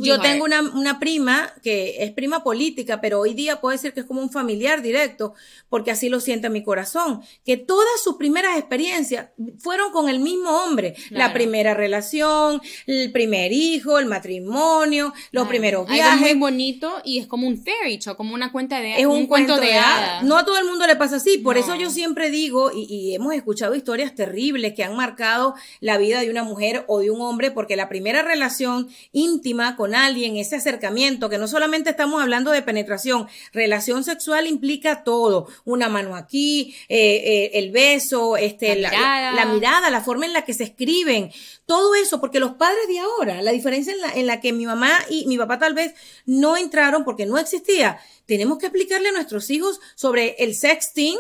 yo 0.02 0.20
tengo 0.22 0.46
una, 0.46 0.62
una, 0.62 1.00
prima 1.00 1.52
que 1.64 2.04
es 2.04 2.12
prima 2.12 2.44
política, 2.44 3.02
pero 3.02 3.20
hoy 3.20 3.34
día 3.34 3.60
puede 3.60 3.80
ser 3.80 3.94
que 3.94 4.02
es 4.02 4.06
como 4.06 4.22
un 4.22 4.30
familiar 4.30 4.84
directo, 4.84 5.34
porque 5.68 5.90
así 5.90 6.10
lo 6.10 6.20
siente 6.20 6.50
mi 6.50 6.62
corazón, 6.62 7.22
que 7.44 7.58
todas 7.58 8.04
sus 8.04 8.18
primeras 8.18 8.58
experiencias 8.58 9.30
fueron 9.58 9.92
con 9.92 10.10
el 10.10 10.20
mismo 10.20 10.52
hombre. 10.52 10.96
La 11.10 11.34
primera 11.34 11.74
relación, 11.74 12.62
el 12.86 13.12
primer 13.12 13.52
hijo, 13.52 13.98
el 13.98 14.06
matrimonio, 14.06 15.12
los 15.32 15.48
primeros 15.48 15.88
viajes. 15.88 16.16
es 16.16 16.36
muy 16.36 16.40
bonito 16.40 16.94
y 17.04 17.18
es 17.18 17.26
como 17.26 17.48
un 17.48 17.58
fairy 17.64 17.98
tale, 17.98 18.16
como 18.16 18.36
una 18.36 18.52
cuenta 18.52 18.80
de 18.80 19.00
Es 19.00 19.08
un, 19.08 19.26
cuento, 19.26 19.58
de, 19.60 19.74
hadas. 19.74 20.24
No 20.24 20.38
a 20.38 20.46
todo 20.46 20.58
el 20.60 20.66
mundo 20.66 20.86
le 20.86 20.96
pasa 20.96 21.16
así, 21.16 21.40
por 21.40 21.58
eso 21.58 21.76
yo 21.76 21.90
siempre 21.90 22.30
digo, 22.30 22.72
y, 22.72 22.84
y 22.84 23.16
hemos 23.16 23.34
escuchado 23.34 23.74
historias 23.74 24.14
terribles 24.14 24.76
que 24.76 24.84
han 24.84 24.96
marcado 24.96 25.56
la 25.80 25.98
vida 25.98 26.22
de 26.22 26.30
una 26.30 26.44
mujer 26.44 26.86
o 26.88 27.00
de 27.00 27.10
un 27.10 27.22
hombre, 27.22 27.50
porque 27.50 27.76
la 27.76 27.90
primera 27.90 28.22
relación 28.22 28.88
íntima 29.12 29.76
con 29.76 29.96
alguien, 29.96 30.38
ese 30.38 30.56
acercamiento, 30.56 31.30
que 31.30 31.38
no 31.38 31.48
solamente 31.48 31.90
estamos 31.90 32.22
hablando 32.22 32.52
de 32.52 32.62
penetración, 32.62 33.28
relación 33.54 34.04
sexual 34.04 34.48
implica 34.48 35.04
todo, 35.04 35.48
una 35.66 35.90
mano 35.90 36.16
aquí, 36.16 36.76
eh, 36.88 37.22
eh, 37.26 37.52
el 37.54 37.72
beso, 37.72 38.38
este, 38.38 38.76
la, 38.76 38.90
mirada. 39.52 39.90
la, 39.90 40.02
forma 40.02 40.26
en 40.26 40.34
la 40.34 40.44
que 40.44 40.54
se 40.54 40.64
escriben, 40.64 41.32
todo 41.66 41.96
eso, 41.96 42.20
porque 42.20 42.40
los 42.40 42.54
padres 42.54 42.88
de 42.88 43.00
ahora, 43.00 43.42
la 43.42 43.52
diferencia 43.52 43.94
en 43.94 44.02
la, 44.02 44.14
en 44.14 44.28
la 44.28 44.42
que 44.42 44.54
mi 44.54 44.66
mamá 44.66 44.92
y 45.10 45.28
mi 45.28 45.38
papá 45.38 45.60
tal 45.60 45.74
vez 45.74 45.94
no 46.26 46.58
entraron 46.58 47.04
porque 47.04 47.26
no 47.26 47.38
existía, 47.38 48.00
tenemos 48.26 48.60
que 48.60 48.68
explicarle 48.68 49.10
a 49.10 49.14
nuestros 49.14 49.50
hijos 49.50 49.80
sobre 49.96 50.36
el 50.40 50.56
sexting, 50.56 51.18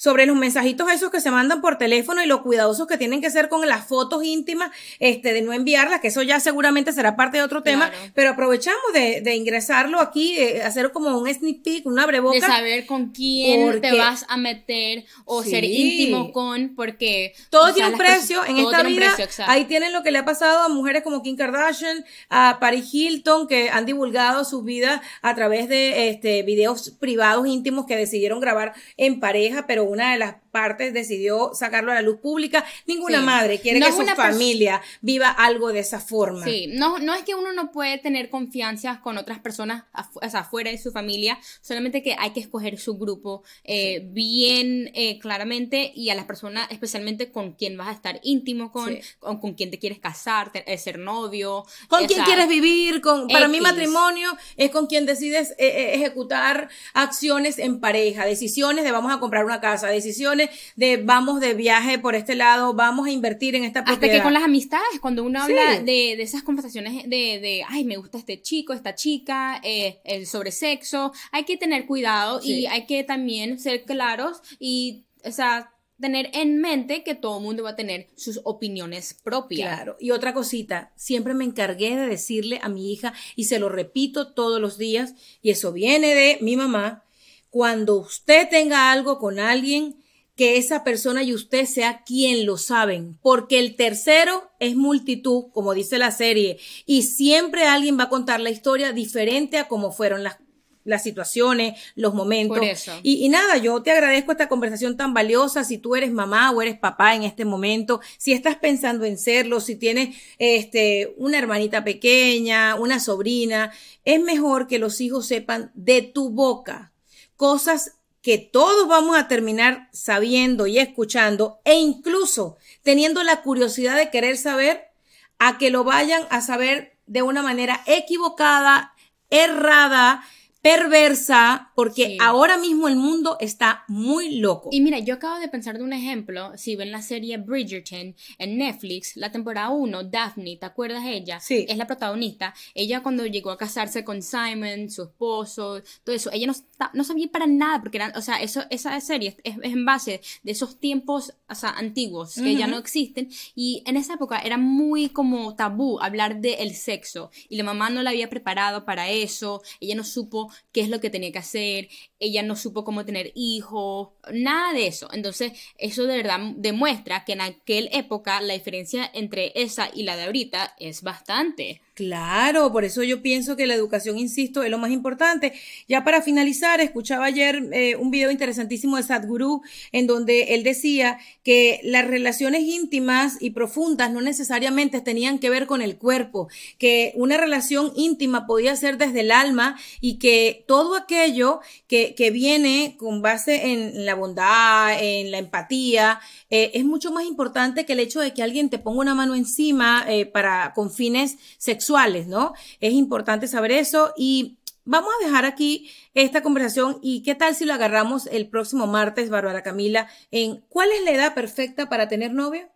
sobre 0.00 0.24
los 0.24 0.34
mensajitos 0.34 0.90
esos 0.90 1.10
que 1.10 1.20
se 1.20 1.30
mandan 1.30 1.60
por 1.60 1.76
teléfono 1.76 2.22
y 2.22 2.26
lo 2.26 2.42
cuidadosos 2.42 2.86
que 2.86 2.96
tienen 2.96 3.20
que 3.20 3.30
ser 3.30 3.50
con 3.50 3.68
las 3.68 3.86
fotos 3.86 4.24
íntimas, 4.24 4.70
este, 4.98 5.34
de 5.34 5.42
no 5.42 5.52
enviarlas, 5.52 6.00
que 6.00 6.08
eso 6.08 6.22
ya 6.22 6.40
seguramente 6.40 6.94
será 6.94 7.16
parte 7.16 7.36
de 7.36 7.42
otro 7.42 7.62
tema, 7.62 7.92
pero 8.14 8.30
aprovechamos 8.30 8.94
de, 8.94 9.20
de 9.20 9.34
ingresarlo 9.34 10.00
aquí, 10.00 10.36
de 10.36 10.62
hacer 10.62 10.90
como 10.92 11.18
un 11.18 11.28
sneak 11.28 11.62
peek, 11.62 11.86
una 11.86 12.06
breboca. 12.06 12.34
De 12.34 12.40
saber 12.40 12.86
con 12.86 13.10
quién 13.10 13.78
te 13.82 13.92
vas 13.98 14.24
a 14.28 14.38
meter 14.38 15.04
o 15.26 15.42
ser 15.42 15.64
íntimo 15.64 16.32
con, 16.32 16.74
porque... 16.74 17.34
Todo 17.50 17.74
tiene 17.74 17.90
un 17.90 17.98
precio 17.98 18.42
en 18.46 18.56
esta 18.56 18.82
vida. 18.82 19.14
ahí 19.48 19.66
tienen 19.66 19.92
lo 19.92 20.02
que 20.02 20.12
le 20.12 20.18
ha 20.18 20.24
pasado 20.24 20.62
a 20.62 20.70
mujeres 20.70 21.02
como 21.02 21.22
Kim 21.22 21.36
Kardashian, 21.36 22.06
a 22.30 22.56
Paris 22.58 22.88
Hilton, 22.90 23.46
que 23.46 23.68
han 23.68 23.84
divulgado 23.84 24.46
sus 24.46 24.64
vidas 24.64 25.02
a 25.20 25.34
través 25.34 25.68
de 25.68 26.08
este, 26.08 26.42
videos 26.42 26.88
privados 26.98 27.46
íntimos 27.46 27.84
que 27.84 27.96
decidieron 27.96 28.40
grabar 28.40 28.72
en 28.96 29.20
pareja, 29.20 29.66
pero 29.66 29.89
una 29.90 30.12
de 30.12 30.18
las 30.18 30.36
partes 30.50 30.92
decidió 30.92 31.52
sacarlo 31.54 31.92
a 31.92 31.94
la 31.94 32.02
luz 32.02 32.18
pública. 32.18 32.64
Ninguna 32.86 33.20
madre 33.20 33.60
quiere 33.60 33.80
que 33.80 33.92
su 33.92 34.04
familia 34.16 34.80
viva 35.00 35.30
algo 35.30 35.72
de 35.72 35.80
esa 35.80 36.00
forma. 36.00 36.44
Sí, 36.44 36.68
no, 36.68 36.98
no 36.98 37.14
es 37.14 37.22
que 37.22 37.34
uno 37.34 37.52
no 37.52 37.72
puede 37.72 37.98
tener 37.98 38.30
confianza 38.30 39.00
con 39.00 39.18
otras 39.18 39.38
personas 39.38 39.84
afuera 39.92 40.70
de 40.70 40.78
su 40.78 40.92
familia, 40.92 41.38
solamente 41.60 42.02
que 42.02 42.16
hay 42.18 42.30
que 42.30 42.40
escoger 42.40 42.78
su 42.78 42.96
grupo 42.98 43.42
eh, 43.64 44.02
bien 44.04 44.90
eh, 44.94 45.18
claramente 45.18 45.92
y 45.94 46.10
a 46.10 46.14
las 46.14 46.24
personas 46.24 46.68
especialmente 46.70 47.30
con 47.30 47.52
quien 47.52 47.76
vas 47.76 47.88
a 47.88 47.92
estar 47.92 48.20
íntimo 48.22 48.72
con, 48.72 48.98
con, 49.18 49.54
quien 49.54 49.70
te 49.70 49.78
quieres 49.78 49.98
casar, 49.98 50.50
eh, 50.54 50.78
ser 50.78 50.98
novio. 50.98 51.64
Con 51.88 52.06
quien 52.06 52.24
quieres 52.24 52.48
vivir, 52.48 53.00
con, 53.00 53.28
para 53.28 53.48
mí 53.48 53.60
matrimonio 53.60 54.36
es 54.56 54.70
con 54.70 54.86
quien 54.86 55.06
decides 55.06 55.54
ejecutar 55.58 56.68
acciones 56.94 57.58
en 57.58 57.80
pareja, 57.80 58.24
decisiones 58.24 58.84
de 58.84 58.92
vamos 58.92 59.12
a 59.12 59.20
comprar 59.20 59.44
una 59.44 59.60
casa, 59.60 59.88
decisiones 59.88 60.39
de 60.76 60.96
vamos 60.96 61.40
de 61.40 61.54
viaje 61.54 61.98
por 61.98 62.14
este 62.14 62.34
lado, 62.34 62.72
vamos 62.72 63.08
a 63.08 63.10
invertir 63.10 63.54
en 63.56 63.64
esta 63.64 63.84
propiedad. 63.84 64.04
Hasta 64.04 64.18
que 64.18 64.22
con 64.22 64.32
las 64.32 64.44
amistades, 64.44 65.00
cuando 65.00 65.24
uno 65.24 65.42
habla 65.42 65.80
de, 65.80 66.16
de, 66.16 66.22
esas 66.22 66.42
conversaciones 66.42 67.04
de, 67.04 67.40
de, 67.40 67.62
ay, 67.68 67.84
me 67.84 67.96
gusta 67.96 68.16
este 68.16 68.40
chico, 68.40 68.72
esta 68.72 68.94
chica, 68.94 69.60
eh, 69.64 70.00
el 70.04 70.26
sobre 70.26 70.52
sexo, 70.52 71.12
hay 71.32 71.44
que 71.44 71.56
tener 71.56 71.86
cuidado 71.86 72.40
y 72.42 72.66
hay 72.66 72.86
que 72.86 73.04
también 73.04 73.58
ser 73.58 73.84
claros 73.84 74.40
y, 74.58 75.04
o 75.24 75.32
sea, 75.32 75.72
tener 76.00 76.30
en 76.32 76.60
mente 76.60 77.04
que 77.04 77.14
todo 77.14 77.38
el 77.38 77.44
mundo 77.44 77.62
va 77.62 77.70
a 77.70 77.76
tener 77.76 78.08
sus 78.16 78.40
opiniones 78.44 79.14
propias. 79.22 79.74
Claro. 79.74 79.96
Y 80.00 80.10
otra 80.12 80.32
cosita, 80.32 80.92
siempre 80.96 81.34
me 81.34 81.44
encargué 81.44 81.96
de 81.96 82.06
decirle 82.06 82.58
a 82.62 82.68
mi 82.68 82.92
hija, 82.92 83.12
y 83.36 83.44
se 83.44 83.58
lo 83.58 83.68
repito 83.68 84.32
todos 84.32 84.60
los 84.60 84.78
días, 84.78 85.14
y 85.42 85.50
eso 85.50 85.72
viene 85.72 86.14
de 86.14 86.38
mi 86.40 86.56
mamá, 86.56 87.04
cuando 87.50 87.96
usted 87.96 88.48
tenga 88.48 88.92
algo 88.92 89.18
con 89.18 89.38
alguien, 89.38 90.02
que 90.40 90.56
esa 90.56 90.84
persona 90.84 91.22
y 91.22 91.34
usted 91.34 91.66
sea 91.66 92.02
quien 92.02 92.46
lo 92.46 92.56
saben, 92.56 93.18
porque 93.20 93.58
el 93.58 93.76
tercero 93.76 94.50
es 94.58 94.74
multitud, 94.74 95.52
como 95.52 95.74
dice 95.74 95.98
la 95.98 96.12
serie, 96.12 96.58
y 96.86 97.02
siempre 97.02 97.66
alguien 97.66 97.98
va 97.98 98.04
a 98.04 98.08
contar 98.08 98.40
la 98.40 98.48
historia 98.48 98.94
diferente 98.94 99.58
a 99.58 99.68
cómo 99.68 99.92
fueron 99.92 100.22
las, 100.22 100.38
las 100.82 101.02
situaciones, 101.02 101.78
los 101.94 102.14
momentos. 102.14 102.58
Y, 103.02 103.22
y, 103.22 103.28
nada, 103.28 103.58
yo 103.58 103.82
te 103.82 103.90
agradezco 103.90 104.32
esta 104.32 104.48
conversación 104.48 104.96
tan 104.96 105.12
valiosa. 105.12 105.62
Si 105.62 105.76
tú 105.76 105.94
eres 105.94 106.10
mamá 106.10 106.50
o 106.52 106.62
eres 106.62 106.78
papá 106.78 107.14
en 107.14 107.24
este 107.24 107.44
momento, 107.44 108.00
si 108.16 108.32
estás 108.32 108.56
pensando 108.56 109.04
en 109.04 109.18
serlo, 109.18 109.60
si 109.60 109.76
tienes 109.76 110.16
este, 110.38 111.12
una 111.18 111.36
hermanita 111.36 111.84
pequeña, 111.84 112.76
una 112.76 112.98
sobrina, 112.98 113.74
es 114.06 114.22
mejor 114.22 114.68
que 114.68 114.78
los 114.78 115.02
hijos 115.02 115.26
sepan 115.26 115.70
de 115.74 116.00
tu 116.00 116.30
boca 116.30 116.94
cosas 117.36 117.99
que 118.22 118.38
todos 118.38 118.86
vamos 118.86 119.16
a 119.16 119.28
terminar 119.28 119.88
sabiendo 119.92 120.66
y 120.66 120.78
escuchando 120.78 121.60
e 121.64 121.74
incluso 121.74 122.56
teniendo 122.82 123.22
la 123.22 123.42
curiosidad 123.42 123.96
de 123.96 124.10
querer 124.10 124.36
saber 124.36 124.90
a 125.38 125.58
que 125.58 125.70
lo 125.70 125.84
vayan 125.84 126.26
a 126.30 126.40
saber 126.42 126.98
de 127.06 127.22
una 127.22 127.42
manera 127.42 127.82
equivocada, 127.86 128.94
errada, 129.30 130.22
perversa, 130.62 131.72
porque 131.74 132.18
ahora 132.20 132.58
mismo 132.58 132.86
el 132.86 132.96
mundo 132.96 133.36
está 133.40 133.84
muy 133.88 134.38
loco. 134.38 134.68
Y 134.72 134.82
mira, 134.82 134.98
yo 134.98 135.14
acabo 135.14 135.38
de 135.38 135.48
pensar 135.48 135.78
de 135.78 135.84
un 135.84 135.92
ejemplo, 135.92 136.52
si 136.56 136.76
ven 136.76 136.92
la 136.92 137.00
serie 137.00 137.38
Bridgerton 137.38 138.14
en 138.38 138.58
Netflix, 138.58 139.16
la 139.16 139.32
temporada 139.32 139.70
1, 139.70 140.04
Daphne, 140.04 140.58
¿te 140.58 140.66
acuerdas 140.66 141.04
de 141.04 141.14
ella? 141.14 141.40
Sí. 141.40 141.64
Es 141.68 141.78
la 141.78 141.86
protagonista. 141.86 142.54
Ella 142.74 143.02
cuando 143.02 143.24
llegó 143.24 143.50
a 143.50 143.56
casarse 143.56 144.04
con 144.04 144.20
Simon, 144.20 144.90
su 144.90 145.04
esposo, 145.04 145.82
todo 146.04 146.14
eso, 146.14 146.30
ella 146.32 146.46
no, 146.46 146.54
no 146.92 147.04
sabía 147.04 147.28
para 147.28 147.46
nada, 147.46 147.80
porque 147.80 147.96
era, 147.96 148.12
o 148.16 148.22
sea, 148.22 148.42
eso, 148.42 148.62
esa 148.68 149.00
serie 149.00 149.38
es, 149.44 149.56
en 149.62 149.84
base 149.86 150.20
de 150.42 150.52
esos 150.52 150.78
tiempos, 150.78 151.34
o 151.48 151.54
sea, 151.54 151.70
antiguos, 151.70 152.34
que 152.34 152.54
ya 152.54 152.66
no 152.66 152.76
existen, 152.76 153.30
y 153.54 153.82
en 153.86 153.96
esa 153.96 154.14
época 154.14 154.38
era 154.40 154.58
muy 154.58 155.08
como 155.08 155.54
tabú 155.54 155.98
hablar 156.00 156.40
del 156.40 156.74
sexo, 156.74 157.30
y 157.48 157.56
la 157.56 157.64
mamá 157.64 157.88
no 157.88 158.02
la 158.02 158.10
había 158.10 158.28
preparado 158.28 158.84
para 158.84 159.08
eso, 159.08 159.62
ella 159.80 159.94
no 159.94 160.04
supo 160.04 160.49
qué 160.72 160.80
es 160.80 160.88
lo 160.88 161.00
que 161.00 161.10
tenía 161.10 161.32
que 161.32 161.38
hacer, 161.38 161.88
ella 162.18 162.42
no 162.42 162.56
supo 162.56 162.84
cómo 162.84 163.04
tener 163.04 163.32
hijos, 163.34 164.08
nada 164.32 164.72
de 164.72 164.86
eso. 164.86 165.08
Entonces, 165.12 165.52
eso 165.78 166.04
de 166.04 166.16
verdad 166.16 166.40
demuestra 166.56 167.24
que 167.24 167.32
en 167.32 167.40
aquel 167.40 167.88
época 167.92 168.40
la 168.40 168.54
diferencia 168.54 169.10
entre 169.12 169.52
esa 169.54 169.90
y 169.92 170.02
la 170.02 170.16
de 170.16 170.24
ahorita 170.24 170.74
es 170.78 171.02
bastante. 171.02 171.80
Claro, 172.00 172.72
por 172.72 172.86
eso 172.86 173.02
yo 173.02 173.20
pienso 173.20 173.56
que 173.56 173.66
la 173.66 173.74
educación, 173.74 174.16
insisto, 174.16 174.62
es 174.62 174.70
lo 174.70 174.78
más 174.78 174.90
importante. 174.90 175.52
Ya 175.86 176.02
para 176.02 176.22
finalizar, 176.22 176.80
escuchaba 176.80 177.26
ayer 177.26 177.68
eh, 177.74 177.94
un 177.96 178.10
video 178.10 178.30
interesantísimo 178.30 178.96
de 178.96 179.02
Sadhguru 179.02 179.60
en 179.92 180.06
donde 180.06 180.54
él 180.54 180.62
decía 180.62 181.18
que 181.44 181.78
las 181.84 182.06
relaciones 182.06 182.62
íntimas 182.62 183.36
y 183.38 183.50
profundas 183.50 184.10
no 184.10 184.22
necesariamente 184.22 185.02
tenían 185.02 185.38
que 185.38 185.50
ver 185.50 185.66
con 185.66 185.82
el 185.82 185.98
cuerpo, 185.98 186.48
que 186.78 187.12
una 187.16 187.36
relación 187.36 187.92
íntima 187.94 188.46
podía 188.46 188.74
ser 188.76 188.96
desde 188.96 189.20
el 189.20 189.30
alma 189.30 189.78
y 190.00 190.18
que 190.18 190.64
todo 190.66 190.96
aquello 190.96 191.60
que, 191.86 192.14
viene 192.30 192.94
con 192.96 193.20
base 193.20 193.72
en 193.72 194.06
la 194.06 194.14
bondad, 194.14 195.02
en 195.02 195.30
la 195.30 195.38
empatía, 195.38 196.20
eh, 196.48 196.70
es 196.74 196.84
mucho 196.84 197.10
más 197.10 197.26
importante 197.26 197.84
que 197.84 197.92
el 197.92 198.00
hecho 198.00 198.20
de 198.20 198.32
que 198.32 198.42
alguien 198.42 198.70
te 198.70 198.78
ponga 198.78 199.00
una 199.00 199.14
mano 199.14 199.34
encima 199.34 200.06
eh, 200.08 200.24
para 200.24 200.72
con 200.74 200.90
fines 200.90 201.36
sexuales, 201.58 201.89
¿no? 202.26 202.54
Es 202.80 202.92
importante 202.92 203.48
saber 203.48 203.72
eso 203.72 204.12
y 204.16 204.58
vamos 204.84 205.10
a 205.20 205.26
dejar 205.26 205.44
aquí 205.44 205.90
esta 206.14 206.42
conversación 206.42 206.98
y 207.02 207.22
qué 207.22 207.34
tal 207.34 207.54
si 207.54 207.64
lo 207.64 207.74
agarramos 207.74 208.26
el 208.26 208.48
próximo 208.48 208.86
martes, 208.86 209.30
Bárbara 209.30 209.62
Camila, 209.62 210.08
en 210.30 210.64
cuál 210.68 210.90
es 210.92 211.04
la 211.04 211.12
edad 211.12 211.34
perfecta 211.34 211.88
para 211.88 212.08
tener 212.08 212.32
novio? 212.32 212.68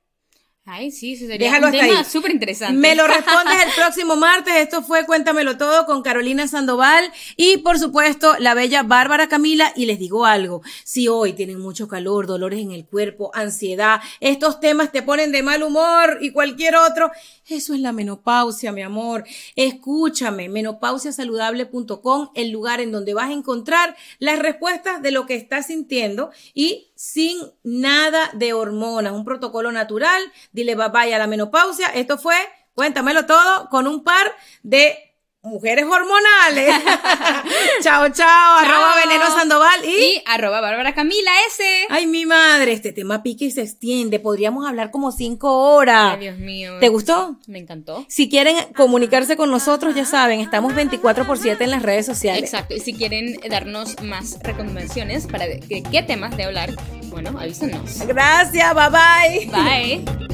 Ay, 0.66 0.90
sí, 0.90 1.12
eso 1.12 1.26
sería 1.26 1.48
Déjalo 1.48 1.68
un 1.68 1.74
hasta 1.74 1.86
tema 1.86 2.04
súper 2.04 2.30
interesante. 2.30 2.78
Me 2.78 2.94
lo 2.94 3.06
respondes 3.08 3.54
el 3.66 3.70
próximo 3.76 4.16
martes. 4.16 4.54
Esto 4.56 4.82
fue 4.82 5.04
Cuéntamelo 5.04 5.58
Todo 5.58 5.84
con 5.84 6.00
Carolina 6.00 6.48
Sandoval 6.48 7.12
y, 7.36 7.58
por 7.58 7.78
supuesto, 7.78 8.34
la 8.38 8.54
bella 8.54 8.82
Bárbara 8.82 9.28
Camila. 9.28 9.74
Y 9.76 9.84
les 9.84 9.98
digo 9.98 10.24
algo, 10.24 10.62
si 10.82 11.06
hoy 11.06 11.34
tienen 11.34 11.60
mucho 11.60 11.86
calor, 11.86 12.26
dolores 12.26 12.60
en 12.60 12.70
el 12.70 12.86
cuerpo, 12.86 13.30
ansiedad, 13.34 14.00
estos 14.20 14.58
temas 14.58 14.90
te 14.90 15.02
ponen 15.02 15.32
de 15.32 15.42
mal 15.42 15.62
humor 15.62 16.16
y 16.22 16.30
cualquier 16.30 16.76
otro, 16.76 17.10
eso 17.46 17.74
es 17.74 17.80
la 17.80 17.92
menopausia, 17.92 18.72
mi 18.72 18.80
amor. 18.80 19.24
Escúchame, 19.56 20.48
menopausiasaludable.com, 20.48 22.30
el 22.34 22.50
lugar 22.50 22.80
en 22.80 22.90
donde 22.90 23.12
vas 23.12 23.28
a 23.28 23.34
encontrar 23.34 23.96
las 24.18 24.38
respuestas 24.38 25.02
de 25.02 25.10
lo 25.10 25.26
que 25.26 25.34
estás 25.34 25.66
sintiendo 25.66 26.30
y 26.54 26.88
sin 26.94 27.38
nada 27.62 28.30
de 28.34 28.52
hormonas, 28.52 29.12
un 29.12 29.24
protocolo 29.24 29.72
natural. 29.72 30.22
Dile 30.52 30.74
bye 30.74 31.14
a 31.14 31.18
la 31.18 31.26
menopausia. 31.26 31.88
Esto 31.88 32.18
fue, 32.18 32.36
cuéntamelo 32.74 33.26
todo, 33.26 33.68
con 33.70 33.86
un 33.86 34.04
par 34.04 34.32
de 34.62 35.13
mujeres 35.44 35.84
hormonales. 35.84 36.74
chao, 37.82 38.08
chao, 38.08 38.58
arroba 38.58 38.96
veneno 38.96 39.26
sandoval 39.26 39.84
y... 39.84 39.88
Y 39.88 40.22
arroba 40.26 40.60
Bárbara 40.60 40.94
Camila 40.94 41.30
S. 41.48 41.62
Ay, 41.90 42.06
mi 42.06 42.26
madre, 42.26 42.72
este 42.72 42.92
tema 42.92 43.22
pique 43.22 43.46
y 43.46 43.50
se 43.50 43.62
extiende. 43.62 44.18
Podríamos 44.18 44.66
hablar 44.66 44.90
como 44.90 45.12
cinco 45.12 45.74
horas. 45.74 46.14
Ay, 46.14 46.20
Dios 46.20 46.38
mío. 46.38 46.78
¿Te 46.80 46.88
gustó? 46.88 47.36
Me 47.46 47.58
encantó. 47.58 48.04
Si 48.08 48.28
quieren 48.28 48.56
comunicarse 48.74 49.36
con 49.36 49.50
nosotros, 49.50 49.94
ya 49.94 50.04
saben, 50.04 50.40
estamos 50.40 50.74
24 50.74 51.26
por 51.26 51.38
7 51.38 51.62
en 51.62 51.70
las 51.70 51.82
redes 51.82 52.06
sociales. 52.06 52.44
Exacto. 52.44 52.74
Y 52.74 52.80
si 52.80 52.94
quieren 52.94 53.38
darnos 53.48 54.02
más 54.02 54.38
recomendaciones 54.42 55.26
para 55.26 55.46
de, 55.46 55.58
de 55.58 55.82
qué 55.82 56.02
temas 56.02 56.36
de 56.36 56.44
hablar, 56.44 56.70
bueno, 57.08 57.38
avísenos. 57.38 58.06
Gracias, 58.06 58.74
bye 58.74 58.90
bye. 58.90 59.50
Bye. 59.52 60.33